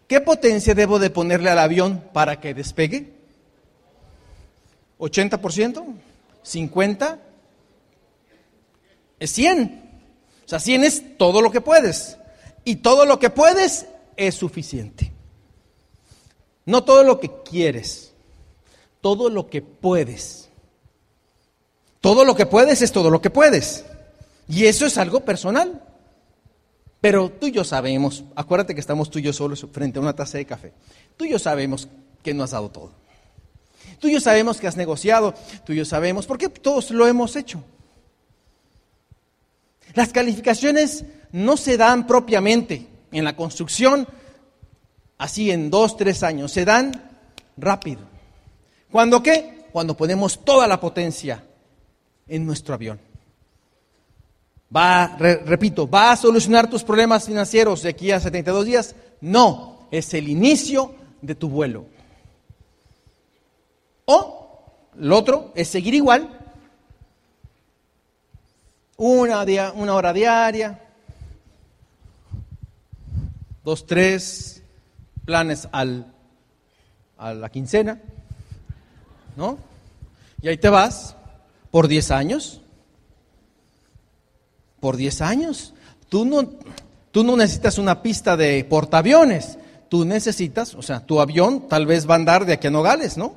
¿qué 0.07 0.21
potencia 0.21 0.73
debo 0.73 1.01
de 1.01 1.11
ponerle 1.11 1.51
al 1.51 1.59
avión 1.59 2.01
para 2.13 2.39
que 2.39 2.55
despegue? 2.55 3.13
¿80%? 5.01 5.85
¿50%? 6.45 7.19
Es 9.19 9.33
100. 9.33 9.91
O 10.47 10.49
sea, 10.49 10.61
100 10.61 10.85
es 10.85 11.19
todo 11.19 11.43
lo 11.43 11.51
que 11.51 11.61
puedes. 11.61 12.19
Y 12.63 12.77
todo 12.77 13.05
lo 13.05 13.19
que 13.19 13.31
puedes 13.31 13.87
es 14.17 14.37
suficiente. 14.37 15.11
No 16.67 16.85
todo 16.85 17.03
lo 17.03 17.19
que 17.19 17.33
quieres, 17.43 18.13
todo 19.01 19.29
lo 19.29 19.51
que 19.51 19.61
puedes. 19.61 20.51
Todo 22.01 22.25
lo 22.25 22.37
que 22.37 22.47
puedes 22.47 22.81
es 22.81 22.93
todo 22.93 23.11
lo 23.11 23.21
que 23.21 23.31
puedes. 23.31 23.85
Y 24.47 24.67
eso 24.67 24.87
es 24.87 24.97
algo 24.99 25.25
personal. 25.25 25.83
Pero 27.01 27.31
tú 27.31 27.47
y 27.47 27.53
yo 27.53 27.65
sabemos, 27.65 28.25
acuérdate 28.35 28.75
que 28.75 28.81
estamos 28.81 29.11
tú 29.11 29.19
y 29.19 29.23
yo 29.23 29.33
solos 29.33 29.67
frente 29.73 29.99
a 29.99 30.03
una 30.03 30.15
taza 30.15 30.39
de 30.39 30.47
café. 30.47 30.73
Tú 31.17 31.25
y 31.25 31.31
yo 31.31 31.39
sabemos 31.39 31.89
que 32.23 32.35
no 32.35 32.43
has 32.43 32.51
dado 32.51 32.71
todo. 32.71 32.91
Tú 34.01 34.09
y 34.09 34.13
yo 34.13 34.21
sabemos 34.21 34.59
que 34.59 34.67
has 34.67 34.77
negociado, 34.77 35.35
tú 35.65 35.73
y 35.73 35.77
yo 35.77 35.85
sabemos, 35.85 36.27
porque 36.27 36.49
todos 36.49 36.91
lo 36.91 37.07
hemos 37.07 37.37
hecho. 37.37 37.63
Las 39.95 40.13
calificaciones 40.13 41.05
no 41.33 41.57
se 41.57 41.77
dan 41.77 42.07
propiamente 42.07 42.87
en 43.13 43.25
la 43.25 43.37
construcción 43.37 44.07
así 45.19 45.51
en 45.51 45.71
dos, 45.71 45.97
tres 45.97 46.23
años, 46.23 46.53
se 46.53 46.65
dan 46.65 47.11
rápido. 47.57 48.03
¿Cuándo 48.91 49.23
qué? 49.23 49.67
Cuando 49.73 49.97
ponemos 49.97 50.45
toda 50.45 50.67
la 50.67 50.81
potencia 50.81 51.45
en 52.27 52.47
nuestro 52.47 52.75
avión. 52.75 53.01
Va, 54.75 55.17
repito, 55.17 55.89
¿va 55.89 56.13
a 56.13 56.17
solucionar 56.17 56.69
tus 56.69 56.85
problemas 56.85 57.25
financieros 57.25 57.83
de 57.83 57.89
aquí 57.89 58.11
a 58.11 58.21
72 58.21 58.67
días? 58.67 58.95
No, 59.21 59.89
es 59.91 60.13
el 60.13 60.29
inicio 60.29 60.95
de 61.23 61.35
tu 61.35 61.49
vuelo. 61.49 61.87
O, 64.05 64.65
lo 64.97 65.17
otro, 65.17 65.53
es 65.55 65.69
seguir 65.69 65.95
igual, 65.95 66.29
una, 68.97 69.45
una 69.73 69.95
hora 69.95 70.13
diaria, 70.13 70.83
dos, 73.65 73.87
tres 73.87 74.63
planes 75.25 75.69
al, 75.73 76.13
a 77.17 77.33
la 77.33 77.49
quincena, 77.49 78.01
¿no? 79.37 79.59
Y 80.43 80.49
ahí 80.49 80.59
te 80.59 80.69
vas 80.69 81.17
por 81.71 81.89
10 81.89 82.11
años 82.11 82.61
por 84.81 84.97
10 84.97 85.21
años. 85.23 85.75
Tú 86.09 86.25
no, 86.25 86.49
tú 87.11 87.25
no 87.25 87.37
necesitas 87.37 87.79
una 87.79 88.03
pista 88.03 88.37
de 88.37 88.65
portaaviones. 88.65 89.59
Tú 89.89 90.05
necesitas, 90.05 90.75
o 90.75 90.83
sea, 90.83 91.01
tu 91.01 91.21
avión 91.21 91.69
tal 91.69 91.87
vez 91.87 92.09
va 92.09 92.15
a 92.15 92.17
andar 92.17 92.45
de 92.45 92.53
aquí 92.53 92.67
a 92.67 92.71
Nogales, 92.71 93.17
¿no? 93.17 93.35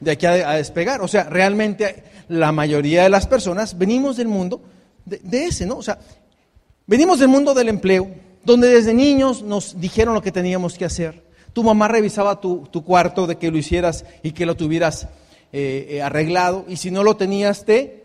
De 0.00 0.12
aquí 0.12 0.26
a, 0.26 0.50
despegar. 0.54 1.00
O 1.00 1.08
sea, 1.08 1.24
realmente 1.24 2.04
la 2.28 2.50
mayoría 2.50 3.04
de 3.04 3.08
las 3.08 3.26
personas 3.26 3.78
venimos 3.78 4.16
del 4.16 4.28
mundo 4.28 4.60
de, 5.04 5.44
ese, 5.44 5.66
¿no? 5.66 5.76
O 5.76 5.82
sea, 5.82 5.98
venimos 6.86 7.20
del 7.20 7.28
mundo 7.28 7.54
del 7.54 7.68
empleo, 7.68 8.10
donde 8.44 8.68
desde 8.68 8.94
niños 8.94 9.42
nos 9.42 9.80
dijeron 9.80 10.14
lo 10.14 10.22
que 10.22 10.32
teníamos 10.32 10.76
que 10.76 10.84
hacer. 10.84 11.24
Tu 11.52 11.62
mamá 11.62 11.88
revisaba 11.88 12.40
tu, 12.40 12.66
cuarto 12.84 13.26
de 13.26 13.36
que 13.36 13.50
lo 13.50 13.58
hicieras 13.58 14.04
y 14.22 14.32
que 14.32 14.46
lo 14.46 14.56
tuvieras 14.56 15.08
eh, 15.52 15.86
eh, 15.90 16.02
arreglado, 16.02 16.64
y 16.68 16.76
si 16.76 16.90
no 16.90 17.02
lo 17.02 17.16
tenías, 17.16 17.64
te 17.64 17.99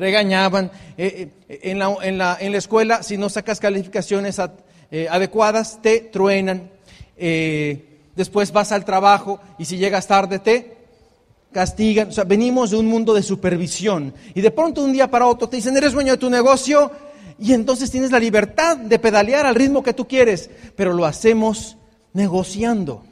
regañaban. 0.00 0.72
Eh, 0.98 1.28
en, 1.48 1.78
la, 1.78 1.96
en, 2.02 2.18
la, 2.18 2.36
en, 2.40 2.52
la, 2.52 2.58
escuela, 2.58 3.02
si 3.02 3.16
no 3.16 3.28
sacas 3.28 3.60
calificaciones 3.60 4.40
adecuadas, 4.40 5.80
te 5.80 6.00
truenan. 6.00 6.70
después 8.16 8.50
vas 8.52 8.72
al 8.72 8.84
trabajo 8.84 9.40
y 9.58 9.66
si 9.66 9.76
llegas 9.76 10.08
tarde, 10.08 10.40
te 10.40 10.76
castigan. 11.52 12.08
O 12.08 12.12
sea, 12.12 12.24
venimos 12.24 12.70
de 12.70 12.76
un 12.76 12.86
mundo 12.86 13.14
de 13.14 13.22
supervisión. 13.22 14.14
Y 14.34 14.40
de 14.40 14.50
pronto, 14.50 14.82
un 14.82 14.92
día 14.92 15.10
para 15.10 15.26
otro, 15.26 15.48
te 15.48 15.56
dicen, 15.56 15.76
eres 15.76 15.92
dueño 15.92 16.12
de 16.12 16.18
tu 16.18 16.30
negocio 16.30 16.90
y 17.38 17.54
entonces 17.54 17.90
tienes 17.90 18.10
la 18.10 18.18
libertad 18.18 18.76
de 18.76 18.98
pedalear 18.98 19.46
al 19.46 19.54
ritmo 19.54 19.82
que 19.82 19.94
tú 19.94 20.06
quieres, 20.06 20.50
pero 20.76 20.92
lo 20.92 21.06
hacemos 21.06 21.76
negociando 22.12 23.02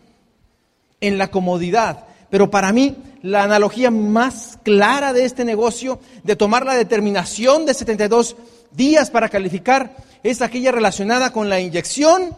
en 1.00 1.16
la 1.18 1.30
comodidad. 1.30 2.04
Pero 2.30 2.50
para 2.50 2.72
mí, 2.72 2.96
la 3.22 3.44
analogía 3.44 3.90
más 3.90 4.58
clara 4.62 5.12
de 5.12 5.24
este 5.24 5.44
negocio, 5.44 5.98
de 6.24 6.36
tomar 6.36 6.66
la 6.66 6.74
determinación 6.74 7.66
de 7.66 7.74
72 7.74 8.36
días 8.72 9.10
para 9.10 9.28
calificar, 9.28 9.96
es 10.22 10.42
aquella 10.42 10.72
relacionada 10.72 11.32
con 11.32 11.48
la 11.48 11.60
inyección, 11.60 12.36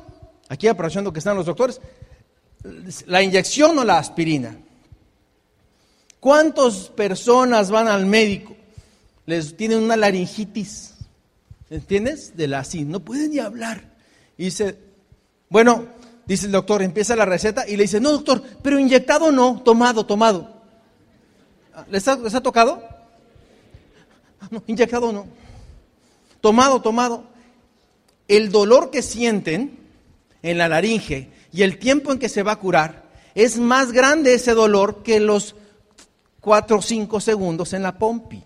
aquí 0.49 0.69
aprovechando 0.69 1.13
que 1.13 1.19
están 1.19 1.37
los 1.37 1.47
doctores, 1.47 1.81
la 3.07 3.23
inyección 3.23 3.79
o 3.79 3.85
la 3.85 3.99
aspirina. 3.99 4.57
¿Cuántas 6.21 6.91
personas 6.91 7.71
van 7.71 7.89
al 7.89 8.07
médico? 8.07 8.55
Les 9.27 9.57
tienen 9.57 9.83
una 9.83 9.97
laringitis 9.97 10.95
¿Entiendes? 11.71 12.37
De 12.37 12.49
la 12.49 12.59
así, 12.59 12.85
no 12.85 13.01
puede 13.01 13.29
ni 13.29 13.39
hablar. 13.39 13.95
Y 14.37 14.47
dice, 14.47 14.77
bueno, 15.49 15.87
dice 16.31 16.47
el 16.47 16.53
doctor, 16.53 16.81
empieza 16.81 17.17
la 17.17 17.25
receta 17.25 17.69
y 17.69 17.77
le 17.77 17.83
dice, 17.83 18.01
no 18.01 18.13
doctor, 18.13 18.41
pero 18.63 18.79
inyectado 18.79 19.33
no, 19.33 19.61
tomado, 19.65 20.07
tomado. 20.07 20.49
¿Les 21.91 22.07
ha, 22.07 22.13
ha 22.13 22.41
tocado? 22.41 22.81
No, 24.49 24.63
inyectado 24.69 25.13
no. 25.13 25.27
Tomado, 26.41 26.81
tomado. 26.81 27.25
El 28.29 28.53
dolor 28.53 28.93
que 28.93 29.03
sienten 29.03 29.77
en 30.41 30.57
la 30.57 30.69
laringe 30.69 31.31
y 31.53 31.63
el 31.63 31.81
tiempo 31.81 32.13
en 32.13 32.21
que 32.21 32.29
se 32.29 32.45
va 32.45 32.53
a 32.53 32.61
curar 32.61 33.11
es 33.35 33.59
más 33.59 33.91
grande 33.91 34.33
ese 34.33 34.55
dolor 34.55 35.03
que 35.03 35.19
los 35.19 35.57
cuatro 36.41 36.79
o 36.79 36.83
cinco 36.83 37.19
segundos 37.19 37.73
en 37.73 37.83
la 37.83 37.99
pompi. 37.99 38.43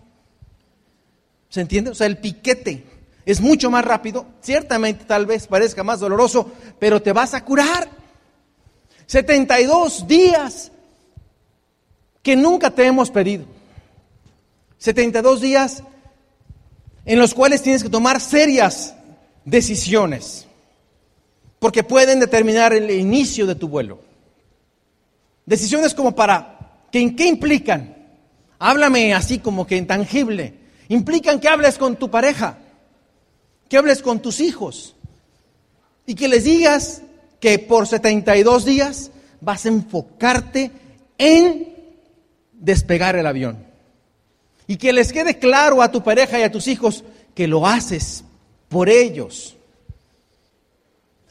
¿Se 1.50 1.60
entiende? 1.60 1.90
O 1.90 1.94
sea, 1.94 2.06
el 2.06 2.16
piquete 2.16 2.93
es 3.26 3.40
mucho 3.40 3.70
más 3.70 3.84
rápido, 3.84 4.26
ciertamente 4.42 5.04
tal 5.04 5.26
vez 5.26 5.46
parezca 5.46 5.82
más 5.82 6.00
doloroso, 6.00 6.50
pero 6.78 7.00
te 7.00 7.12
vas 7.12 7.34
a 7.34 7.44
curar. 7.44 7.88
72 9.06 10.06
días 10.06 10.70
que 12.22 12.36
nunca 12.36 12.70
te 12.70 12.86
hemos 12.86 13.10
pedido. 13.10 13.44
72 14.78 15.40
días 15.40 15.82
en 17.06 17.18
los 17.18 17.34
cuales 17.34 17.62
tienes 17.62 17.82
que 17.82 17.88
tomar 17.88 18.20
serias 18.20 18.94
decisiones, 19.44 20.46
porque 21.58 21.82
pueden 21.82 22.20
determinar 22.20 22.72
el 22.72 22.90
inicio 22.90 23.46
de 23.46 23.54
tu 23.54 23.68
vuelo. 23.68 24.00
Decisiones 25.46 25.94
como 25.94 26.14
para, 26.14 26.80
¿qué, 26.90 27.00
implican? 27.00 27.94
Háblame 28.58 29.14
así 29.14 29.38
como 29.38 29.66
que 29.66 29.76
intangible. 29.76 30.54
Implican 30.88 31.40
que 31.40 31.48
hables 31.48 31.76
con 31.78 31.96
tu 31.96 32.10
pareja 32.10 32.58
que 33.68 33.76
hables 33.76 34.02
con 34.02 34.20
tus 34.20 34.40
hijos 34.40 34.94
y 36.06 36.14
que 36.14 36.28
les 36.28 36.44
digas 36.44 37.02
que 37.40 37.58
por 37.58 37.86
72 37.86 38.64
días 38.64 39.10
vas 39.40 39.64
a 39.64 39.68
enfocarte 39.68 40.70
en 41.18 41.74
despegar 42.52 43.16
el 43.16 43.26
avión. 43.26 43.64
Y 44.66 44.76
que 44.76 44.92
les 44.92 45.12
quede 45.12 45.38
claro 45.38 45.82
a 45.82 45.92
tu 45.92 46.02
pareja 46.02 46.40
y 46.40 46.42
a 46.42 46.50
tus 46.50 46.68
hijos 46.68 47.04
que 47.34 47.46
lo 47.46 47.66
haces 47.66 48.24
por 48.68 48.88
ellos. 48.88 49.56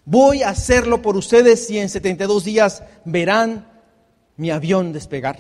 Voy 0.06 0.44
a 0.44 0.50
hacerlo 0.50 1.02
por 1.02 1.16
ustedes 1.16 1.70
y 1.72 1.80
en 1.80 1.90
72 1.90 2.44
días 2.44 2.84
verán 3.06 3.68
mi 4.38 4.52
avión 4.52 4.94
despegar 4.94 5.40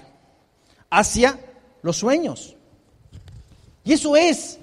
hacia 0.90 1.40
los 1.82 1.98
sueños. 1.98 2.56
Y 3.84 3.94
eso 3.94 4.16
es 4.16 4.58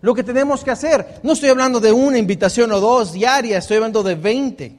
lo 0.00 0.14
que 0.14 0.22
tenemos 0.22 0.62
que 0.62 0.70
hacer. 0.70 1.20
No 1.22 1.32
estoy 1.32 1.50
hablando 1.50 1.80
de 1.80 1.92
una 1.92 2.18
invitación 2.18 2.72
o 2.72 2.80
dos 2.80 3.12
diarias, 3.12 3.64
estoy 3.64 3.78
hablando 3.78 4.02
de 4.02 4.14
20, 4.14 4.78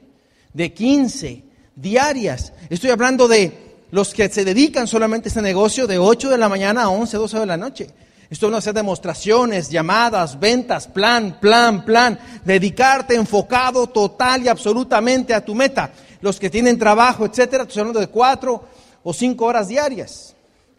de 0.52 0.72
15 0.72 1.44
diarias. 1.76 2.52
Estoy 2.68 2.90
hablando 2.90 3.28
de 3.28 3.70
los 3.90 4.14
que 4.14 4.28
se 4.28 4.44
dedican 4.44 4.86
solamente 4.86 5.28
a 5.28 5.30
este 5.30 5.42
negocio 5.42 5.86
de 5.86 5.98
8 5.98 6.30
de 6.30 6.38
la 6.38 6.48
mañana 6.48 6.84
a 6.84 6.88
11, 6.88 7.16
12 7.16 7.38
de 7.40 7.46
la 7.46 7.56
noche. 7.56 7.90
Esto 8.30 8.48
no 8.48 8.58
hacer 8.58 8.74
demostraciones, 8.74 9.70
llamadas, 9.70 10.38
ventas, 10.38 10.86
plan, 10.86 11.38
plan, 11.40 11.84
plan. 11.84 12.18
Dedicarte 12.44 13.16
enfocado 13.16 13.88
total 13.88 14.44
y 14.44 14.48
absolutamente 14.48 15.34
a 15.34 15.44
tu 15.44 15.54
meta. 15.54 15.90
Los 16.20 16.38
que 16.38 16.48
tienen 16.48 16.78
trabajo, 16.78 17.26
etcétera, 17.26 17.64
estoy 17.64 17.80
hablando 17.80 17.98
de 17.98 18.06
4 18.06 18.64
o 19.02 19.12
5 19.12 19.44
horas 19.44 19.66
diarias. 19.66 20.36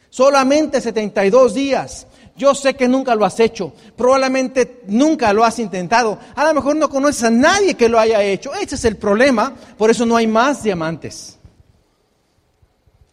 Solamente 0.09 0.79
72 0.79 1.53
días. 1.53 2.07
Yo 2.41 2.55
sé 2.55 2.73
que 2.73 2.87
nunca 2.87 3.13
lo 3.13 3.23
has 3.23 3.39
hecho, 3.39 3.71
probablemente 3.95 4.81
nunca 4.87 5.31
lo 5.31 5.45
has 5.45 5.59
intentado, 5.59 6.17
a 6.33 6.43
lo 6.45 6.55
mejor 6.55 6.75
no 6.75 6.89
conoces 6.89 7.25
a 7.25 7.29
nadie 7.29 7.75
que 7.75 7.87
lo 7.87 7.99
haya 7.99 8.23
hecho. 8.23 8.51
Ese 8.55 8.73
es 8.73 8.85
el 8.85 8.97
problema, 8.97 9.53
por 9.77 9.91
eso 9.91 10.07
no 10.07 10.15
hay 10.15 10.25
más 10.25 10.63
diamantes. 10.63 11.37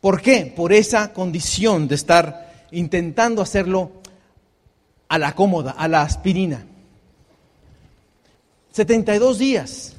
¿Por 0.01 0.23
qué? 0.23 0.51
Por 0.57 0.73
esa 0.73 1.13
condición 1.13 1.87
de 1.89 1.97
estar 1.97 2.67
intentando 2.71 3.43
hacerlo 3.43 3.91
a 5.11 5.19
la 5.19 5.35
cómoda, 5.35 5.73
a 5.73 5.89
la 5.89 6.01
aspirina. 6.01 6.65
72 8.73 9.39
días. 9.39 9.93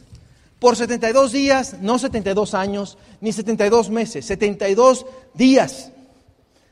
Por 0.58 0.76
72 0.76 1.32
días, 1.32 1.76
no 1.82 2.00
72 2.00 2.56
años, 2.56 2.98
ni 3.22 3.32
72 3.32 3.92
meses, 3.92 4.26
72 4.26 5.06
días, 5.36 5.92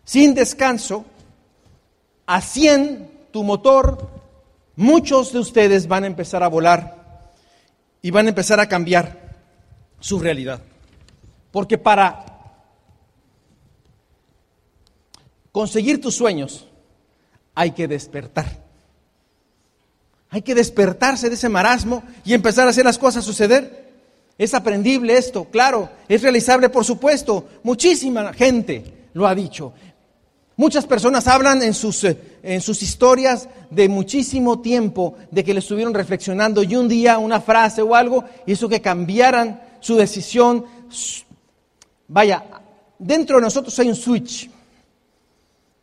sin 0.04 0.34
descanso, 0.34 1.06
a 2.28 2.42
100 2.42 3.30
tu 3.32 3.44
motor, 3.44 4.10
muchos 4.76 5.32
de 5.32 5.40
ustedes 5.40 5.88
van 5.88 6.04
a 6.04 6.08
empezar 6.08 6.44
a 6.44 6.50
volar 6.50 7.34
y 8.02 8.12
van 8.12 8.28
a 8.28 8.30
empezar 8.30 8.60
a 8.60 8.68
cambiar 8.68 9.36
su 10.00 10.20
realidad. 10.20 10.62
Porque 11.52 11.78
para 11.78 12.26
conseguir 15.52 16.00
tus 16.00 16.16
sueños 16.16 16.68
hay 17.56 17.72
que 17.72 17.88
despertar. 17.88 18.46
Hay 20.30 20.42
que 20.42 20.54
despertarse 20.54 21.30
de 21.30 21.36
ese 21.36 21.50
marasmo 21.50 22.04
y 22.26 22.34
empezar 22.34 22.68
a 22.68 22.72
hacer 22.72 22.84
las 22.84 22.98
cosas 22.98 23.24
suceder. 23.24 23.88
Es 24.38 24.54
aprendible 24.54 25.18
esto, 25.18 25.46
claro, 25.46 25.90
es 26.08 26.22
realizable 26.22 26.70
por 26.70 26.84
supuesto. 26.84 27.48
Muchísima 27.64 28.34
gente 28.34 29.10
lo 29.14 29.26
ha 29.26 29.34
dicho. 29.34 29.74
Muchas 30.58 30.88
personas 30.88 31.28
hablan 31.28 31.62
en 31.62 31.76
sus, 31.76 32.04
eh, 32.04 32.40
en 32.42 32.62
sus 32.62 32.82
historias 32.82 33.48
de 33.70 33.88
muchísimo 33.88 34.60
tiempo, 34.60 35.16
de 35.30 35.44
que 35.44 35.54
le 35.54 35.60
estuvieron 35.60 35.94
reflexionando 35.94 36.64
y 36.64 36.76
un 36.76 36.88
día 36.88 37.20
una 37.20 37.40
frase 37.40 37.84
o 37.84 37.94
algo 37.94 38.24
hizo 38.48 38.68
que 38.68 38.82
cambiaran 38.82 39.62
su 39.80 39.96
decisión. 39.96 40.66
Vaya, 42.08 42.44
dentro 42.98 43.38
de 43.38 43.44
nosotros 43.44 43.78
hay 43.78 43.90
un 43.90 43.96
switch. 43.96 44.50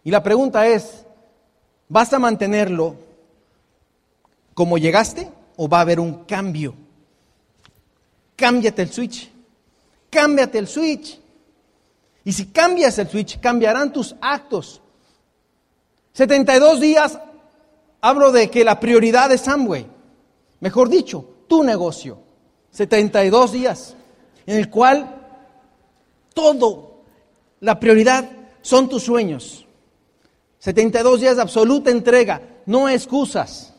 Y 0.03 0.11
la 0.11 0.25
pregunta 0.25 0.67
es, 0.67 1.07
¿vas 1.89 2.13
a 2.13 2.19
mantenerlo 2.19 2.97
como 4.55 4.77
llegaste 4.77 5.31
o 5.55 5.69
va 5.69 5.79
a 5.79 5.83
haber 5.83 6.01
un 6.01 6.25
cambio? 6.25 6.75
Cámbiate 8.35 8.83
el 8.83 8.93
switch. 8.93 9.31
Cámbiate 10.11 10.59
el 10.59 10.67
switch. 10.67 11.21
Y 12.25 12.33
si 12.33 12.47
cambias 12.47 12.99
el 12.99 13.09
switch, 13.09 13.39
cambiarán 13.41 13.93
tus 13.93 14.17
actos. 14.21 14.81
72 16.15 16.81
días, 16.81 17.19
hablo 18.01 18.33
de 18.33 18.51
que 18.51 18.65
la 18.65 18.81
prioridad 18.81 19.31
es 19.33 19.47
Amway. 19.47 19.87
Mejor 20.61 20.89
dicho, 20.89 21.29
tu 21.49 21.63
negocio. 21.63 22.19
72 22.71 23.53
días, 23.53 23.95
en 24.47 24.59
el 24.59 24.69
cual 24.69 25.15
todo, 26.35 27.03
la 27.61 27.79
prioridad 27.79 28.29
son 28.63 28.89
tus 28.89 29.05
sueños. 29.05 29.65
72 30.59 31.21
días 31.21 31.37
de 31.37 31.43
absoluta 31.43 31.91
entrega, 31.91 32.43
no 32.67 32.89
excusas. 32.89 33.73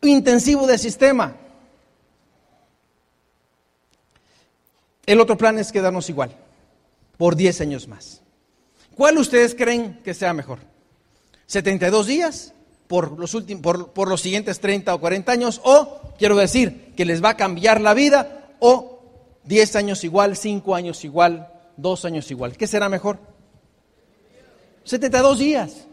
intensivo 0.00 0.66
del 0.66 0.78
sistema. 0.78 1.36
El 5.04 5.20
otro 5.20 5.36
plan 5.36 5.58
es 5.58 5.72
quedarnos 5.72 6.08
igual, 6.08 6.34
por 7.18 7.36
10 7.36 7.60
años 7.60 7.86
más. 7.88 8.22
¿Cuál 8.94 9.18
ustedes 9.18 9.54
creen 9.54 10.00
que 10.02 10.14
sea 10.14 10.32
mejor? 10.32 10.60
¿72 11.48 12.04
días 12.04 12.54
por 12.86 13.18
los, 13.18 13.34
últimos, 13.34 13.62
por, 13.62 13.92
por 13.92 14.08
los 14.08 14.22
siguientes 14.22 14.60
30 14.60 14.94
o 14.94 15.00
40 15.00 15.30
años? 15.30 15.60
¿O, 15.64 16.00
quiero 16.18 16.36
decir, 16.36 16.94
que 16.96 17.04
les 17.04 17.22
va 17.22 17.30
a 17.30 17.36
cambiar 17.36 17.80
la 17.80 17.92
vida? 17.92 18.54
¿O 18.60 19.02
10 19.44 19.76
años 19.76 20.04
igual, 20.04 20.36
5 20.36 20.74
años 20.74 21.04
igual, 21.04 21.52
2 21.76 22.04
años 22.06 22.30
igual? 22.30 22.56
¿Qué 22.56 22.66
será 22.66 22.88
mejor? 22.88 23.18
72 24.84 25.38
días. 25.38 25.86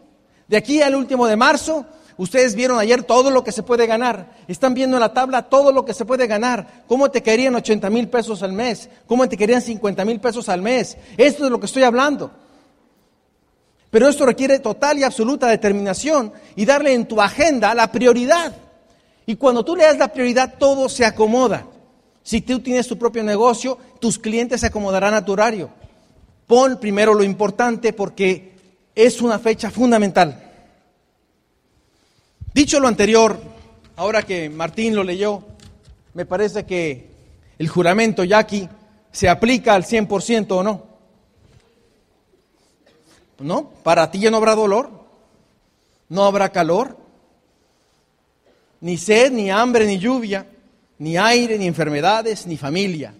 De 0.48 0.56
aquí 0.56 0.80
al 0.80 0.94
último 0.94 1.26
de 1.26 1.36
marzo, 1.36 1.84
Ustedes 2.18 2.54
vieron 2.54 2.78
ayer 2.78 3.02
todo 3.02 3.30
lo 3.30 3.44
que 3.44 3.52
se 3.52 3.62
puede 3.62 3.86
ganar. 3.86 4.32
Están 4.48 4.72
viendo 4.72 4.96
en 4.96 5.00
la 5.00 5.12
tabla 5.12 5.42
todo 5.42 5.70
lo 5.70 5.84
que 5.84 5.92
se 5.92 6.06
puede 6.06 6.26
ganar. 6.26 6.84
¿Cómo 6.86 7.10
te 7.10 7.22
querían 7.22 7.54
80 7.54 7.90
mil 7.90 8.08
pesos 8.08 8.42
al 8.42 8.52
mes? 8.52 8.88
¿Cómo 9.06 9.28
te 9.28 9.36
querían 9.36 9.60
50 9.60 10.04
mil 10.04 10.18
pesos 10.18 10.48
al 10.48 10.62
mes? 10.62 10.96
Esto 11.18 11.44
es 11.44 11.50
lo 11.50 11.60
que 11.60 11.66
estoy 11.66 11.82
hablando. 11.82 12.30
Pero 13.90 14.08
esto 14.08 14.24
requiere 14.24 14.58
total 14.60 14.98
y 14.98 15.04
absoluta 15.04 15.46
determinación 15.46 16.32
y 16.54 16.64
darle 16.64 16.94
en 16.94 17.06
tu 17.06 17.20
agenda 17.20 17.74
la 17.74 17.92
prioridad. 17.92 18.56
Y 19.26 19.36
cuando 19.36 19.64
tú 19.64 19.76
le 19.76 19.84
das 19.84 19.98
la 19.98 20.12
prioridad, 20.12 20.54
todo 20.58 20.88
se 20.88 21.04
acomoda. 21.04 21.66
Si 22.22 22.40
tú 22.40 22.60
tienes 22.60 22.88
tu 22.88 22.96
propio 22.96 23.22
negocio, 23.22 23.78
tus 24.00 24.18
clientes 24.18 24.60
se 24.60 24.68
acomodarán 24.68 25.14
a 25.14 25.24
tu 25.24 25.32
horario. 25.32 25.70
Pon 26.46 26.78
primero 26.80 27.12
lo 27.12 27.22
importante 27.22 27.92
porque 27.92 28.52
es 28.94 29.20
una 29.20 29.38
fecha 29.38 29.70
fundamental. 29.70 30.45
Dicho 32.56 32.80
lo 32.80 32.88
anterior, 32.88 33.38
ahora 33.96 34.22
que 34.22 34.48
Martín 34.48 34.96
lo 34.96 35.04
leyó, 35.04 35.42
me 36.14 36.24
parece 36.24 36.64
que 36.64 37.10
el 37.58 37.68
juramento 37.68 38.22
aquí 38.34 38.66
se 39.12 39.28
aplica 39.28 39.74
al 39.74 39.84
100% 39.84 40.52
o 40.52 40.62
no. 40.62 40.86
¿No? 43.40 43.68
Para 43.82 44.10
ti 44.10 44.20
ya 44.20 44.30
no 44.30 44.38
habrá 44.38 44.54
dolor, 44.54 44.88
no 46.08 46.24
habrá 46.24 46.48
calor, 46.48 46.96
ni 48.80 48.96
sed, 48.96 49.32
ni 49.32 49.50
hambre, 49.50 49.84
ni 49.84 49.98
lluvia, 49.98 50.46
ni 50.96 51.18
aire, 51.18 51.58
ni 51.58 51.66
enfermedades, 51.66 52.46
ni 52.46 52.56
familia, 52.56 53.12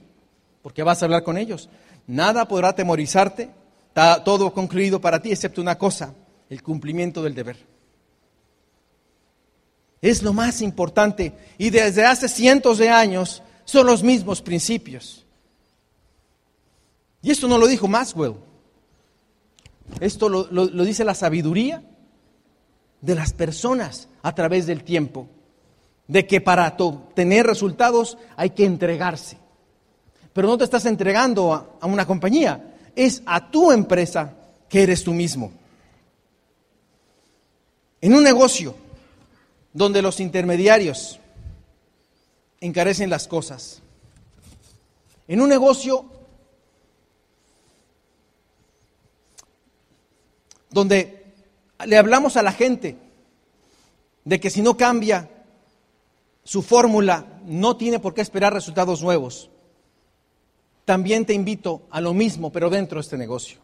porque 0.62 0.82
vas 0.82 1.02
a 1.02 1.04
hablar 1.04 1.24
con 1.24 1.36
ellos. 1.36 1.68
Nada 2.06 2.48
podrá 2.48 2.74
temorizarte, 2.74 3.50
está 3.88 4.24
todo 4.24 4.54
concluido 4.54 4.98
para 4.98 5.20
ti, 5.20 5.30
excepto 5.30 5.60
una 5.60 5.76
cosa, 5.76 6.14
el 6.48 6.62
cumplimiento 6.62 7.22
del 7.22 7.34
deber. 7.34 7.75
Es 10.06 10.22
lo 10.22 10.32
más 10.32 10.62
importante. 10.62 11.32
Y 11.58 11.70
desde 11.70 12.06
hace 12.06 12.28
cientos 12.28 12.78
de 12.78 12.88
años 12.88 13.42
son 13.64 13.88
los 13.88 14.04
mismos 14.04 14.40
principios. 14.40 15.26
Y 17.22 17.32
esto 17.32 17.48
no 17.48 17.58
lo 17.58 17.66
dijo 17.66 17.88
Maxwell. 17.88 18.36
Esto 19.98 20.28
lo, 20.28 20.84
dice 20.84 21.04
la 21.04 21.16
sabiduría 21.16 21.82
de 23.00 23.14
las 23.16 23.32
personas 23.32 24.06
a 24.22 24.32
través 24.32 24.66
del 24.66 24.84
tiempo. 24.84 25.26
De 26.06 26.24
que 26.24 26.40
para 26.40 26.76
tener 27.16 27.44
resultados 27.44 28.16
hay 28.36 28.50
que 28.50 28.64
entregarse. 28.64 29.38
Pero 30.32 30.46
no 30.46 30.56
te 30.56 30.62
estás 30.62 30.86
entregando 30.86 31.52
a 31.80 31.84
una 31.84 32.06
compañía, 32.06 32.76
es 32.94 33.24
a 33.26 33.50
tu 33.50 33.72
empresa 33.72 34.34
que 34.68 34.84
eres 34.84 35.02
tú 35.02 35.12
mismo. 35.12 35.50
En 38.00 38.14
un 38.14 38.22
negocio, 38.22 38.85
donde 39.76 40.00
los 40.00 40.20
intermediarios 40.20 41.20
encarecen 42.60 43.10
las 43.10 43.28
cosas. 43.28 43.82
En 45.28 45.42
un 45.42 45.50
negocio 45.50 46.06
donde 50.70 51.26
le 51.84 51.98
hablamos 51.98 52.38
a 52.38 52.42
la 52.42 52.52
gente 52.52 52.96
de 54.24 54.40
que 54.40 54.48
si 54.48 54.62
no 54.62 54.78
cambia 54.78 55.28
su 56.42 56.62
fórmula, 56.62 57.38
no 57.44 57.76
tiene 57.76 57.98
por 57.98 58.14
qué 58.14 58.22
esperar 58.22 58.54
resultados 58.54 59.02
nuevos. 59.02 59.50
También 60.86 61.26
te 61.26 61.34
invito 61.34 61.82
a 61.90 62.00
lo 62.00 62.14
mismo, 62.14 62.50
pero 62.50 62.70
dentro 62.70 62.96
de 62.96 63.02
este 63.02 63.18
negocio. 63.18 63.58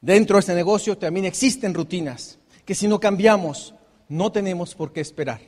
Dentro 0.00 0.38
de 0.38 0.40
este 0.40 0.54
negocio 0.56 0.98
también 0.98 1.26
existen 1.26 1.72
rutinas 1.72 2.40
que 2.64 2.74
si 2.74 2.88
no 2.88 2.98
cambiamos, 2.98 3.74
no 4.12 4.30
tenemos 4.30 4.74
por 4.74 4.92
qué 4.92 5.00
esperar 5.00 5.40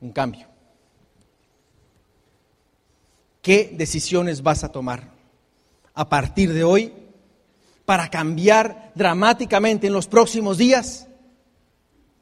un 0.00 0.12
cambio. 0.12 0.46
¿Qué 3.42 3.74
decisiones 3.76 4.42
vas 4.42 4.62
a 4.62 4.70
tomar 4.70 5.10
a 5.92 6.08
partir 6.08 6.52
de 6.52 6.62
hoy 6.62 6.92
para 7.84 8.08
cambiar 8.10 8.92
dramáticamente 8.94 9.88
en 9.88 9.92
los 9.92 10.06
próximos 10.06 10.56
días 10.56 11.08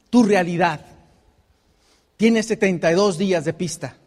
tu 0.09 0.23
realidad? 0.23 0.81
Tienes 2.17 2.47
72 2.47 3.19
días 3.19 3.45
de 3.45 3.53
pista. 3.53 3.99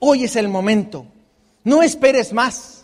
Hoy 0.00 0.24
es 0.24 0.34
el 0.34 0.48
momento. 0.48 1.06
No 1.62 1.84
esperes 1.84 2.32
más. 2.32 2.77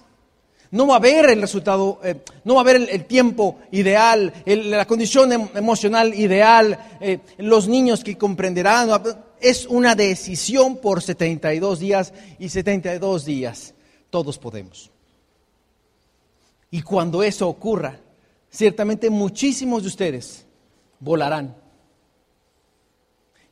No 0.74 0.88
va 0.88 0.94
a 0.94 0.96
haber 0.96 1.30
el 1.30 1.40
resultado, 1.40 2.00
eh, 2.02 2.16
no 2.42 2.54
va 2.54 2.62
a 2.62 2.62
haber 2.62 2.90
el, 2.90 3.04
tiempo 3.04 3.60
ideal, 3.70 4.32
la 4.44 4.84
condición 4.86 5.32
em, 5.32 5.48
emocional 5.54 6.12
ideal, 6.12 6.96
eh, 7.00 7.20
los 7.38 7.68
niños 7.68 8.02
que 8.02 8.18
comprenderán. 8.18 8.90
Es 9.40 9.66
una 9.66 9.94
decisión 9.94 10.78
por 10.78 11.00
72 11.00 11.78
días 11.78 12.12
y 12.40 12.48
72 12.48 13.24
días. 13.24 13.72
Todos 14.10 14.36
podemos. 14.36 14.90
Y 16.72 16.82
cuando 16.82 17.22
eso 17.22 17.48
ocurra, 17.48 18.00
ciertamente 18.50 19.10
muchísimos 19.10 19.82
de 19.82 19.88
ustedes 19.88 20.44
volarán. 20.98 21.54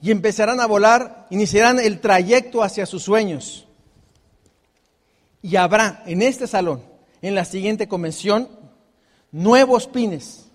Y 0.01 0.11
empezarán 0.11 0.59
a 0.59 0.67
volar, 0.67 1.29
iniciarán 1.31 1.79
el 1.79 2.01
trayecto 2.01 2.65
hacia 2.65 2.85
sus 2.85 3.05
sueños. 3.05 3.69
Y 5.41 5.55
habrá 5.55 6.03
en 6.05 6.23
este 6.23 6.49
salón 6.49 6.91
en 7.23 7.35
la 7.35 7.45
siguiente 7.45 7.89
convención 7.89 8.49
nuevos 9.31 9.87
pines 9.87 10.49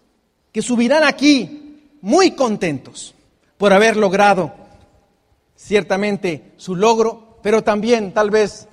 que 0.52 0.62
subirán 0.62 1.04
aquí 1.04 1.90
muy 2.02 2.32
contentos 2.32 3.16
por 3.58 3.74
haber 3.74 3.98
logrado 3.98 4.54
ciertamente 5.56 6.54
su 6.58 6.76
logro, 6.76 7.40
pero 7.42 7.64
también 7.64 8.14
tal 8.14 8.30
vez 8.30 8.68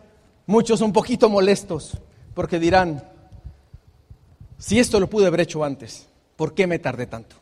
muchos 0.46 0.82
un 0.82 0.92
poquito 0.92 1.30
molestos 1.30 1.96
porque 2.34 2.58
dirán, 2.58 3.10
si 4.58 4.78
esto 4.78 5.00
lo 5.00 5.08
pude 5.08 5.26
haber 5.26 5.40
hecho 5.40 5.64
antes, 5.64 6.08
¿por 6.36 6.54
qué 6.54 6.66
me 6.66 6.78
tardé 6.78 7.06
tanto? 7.06 7.36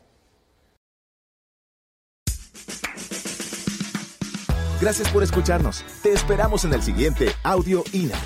Gracias 4.79 5.09
por 5.11 5.23
escucharnos. 5.23 5.83
Te 6.03 6.11
esperamos 6.11 6.65
en 6.65 6.73
el 6.73 6.81
siguiente 6.81 7.29
Audio 7.43 7.83
INA. 7.93 8.19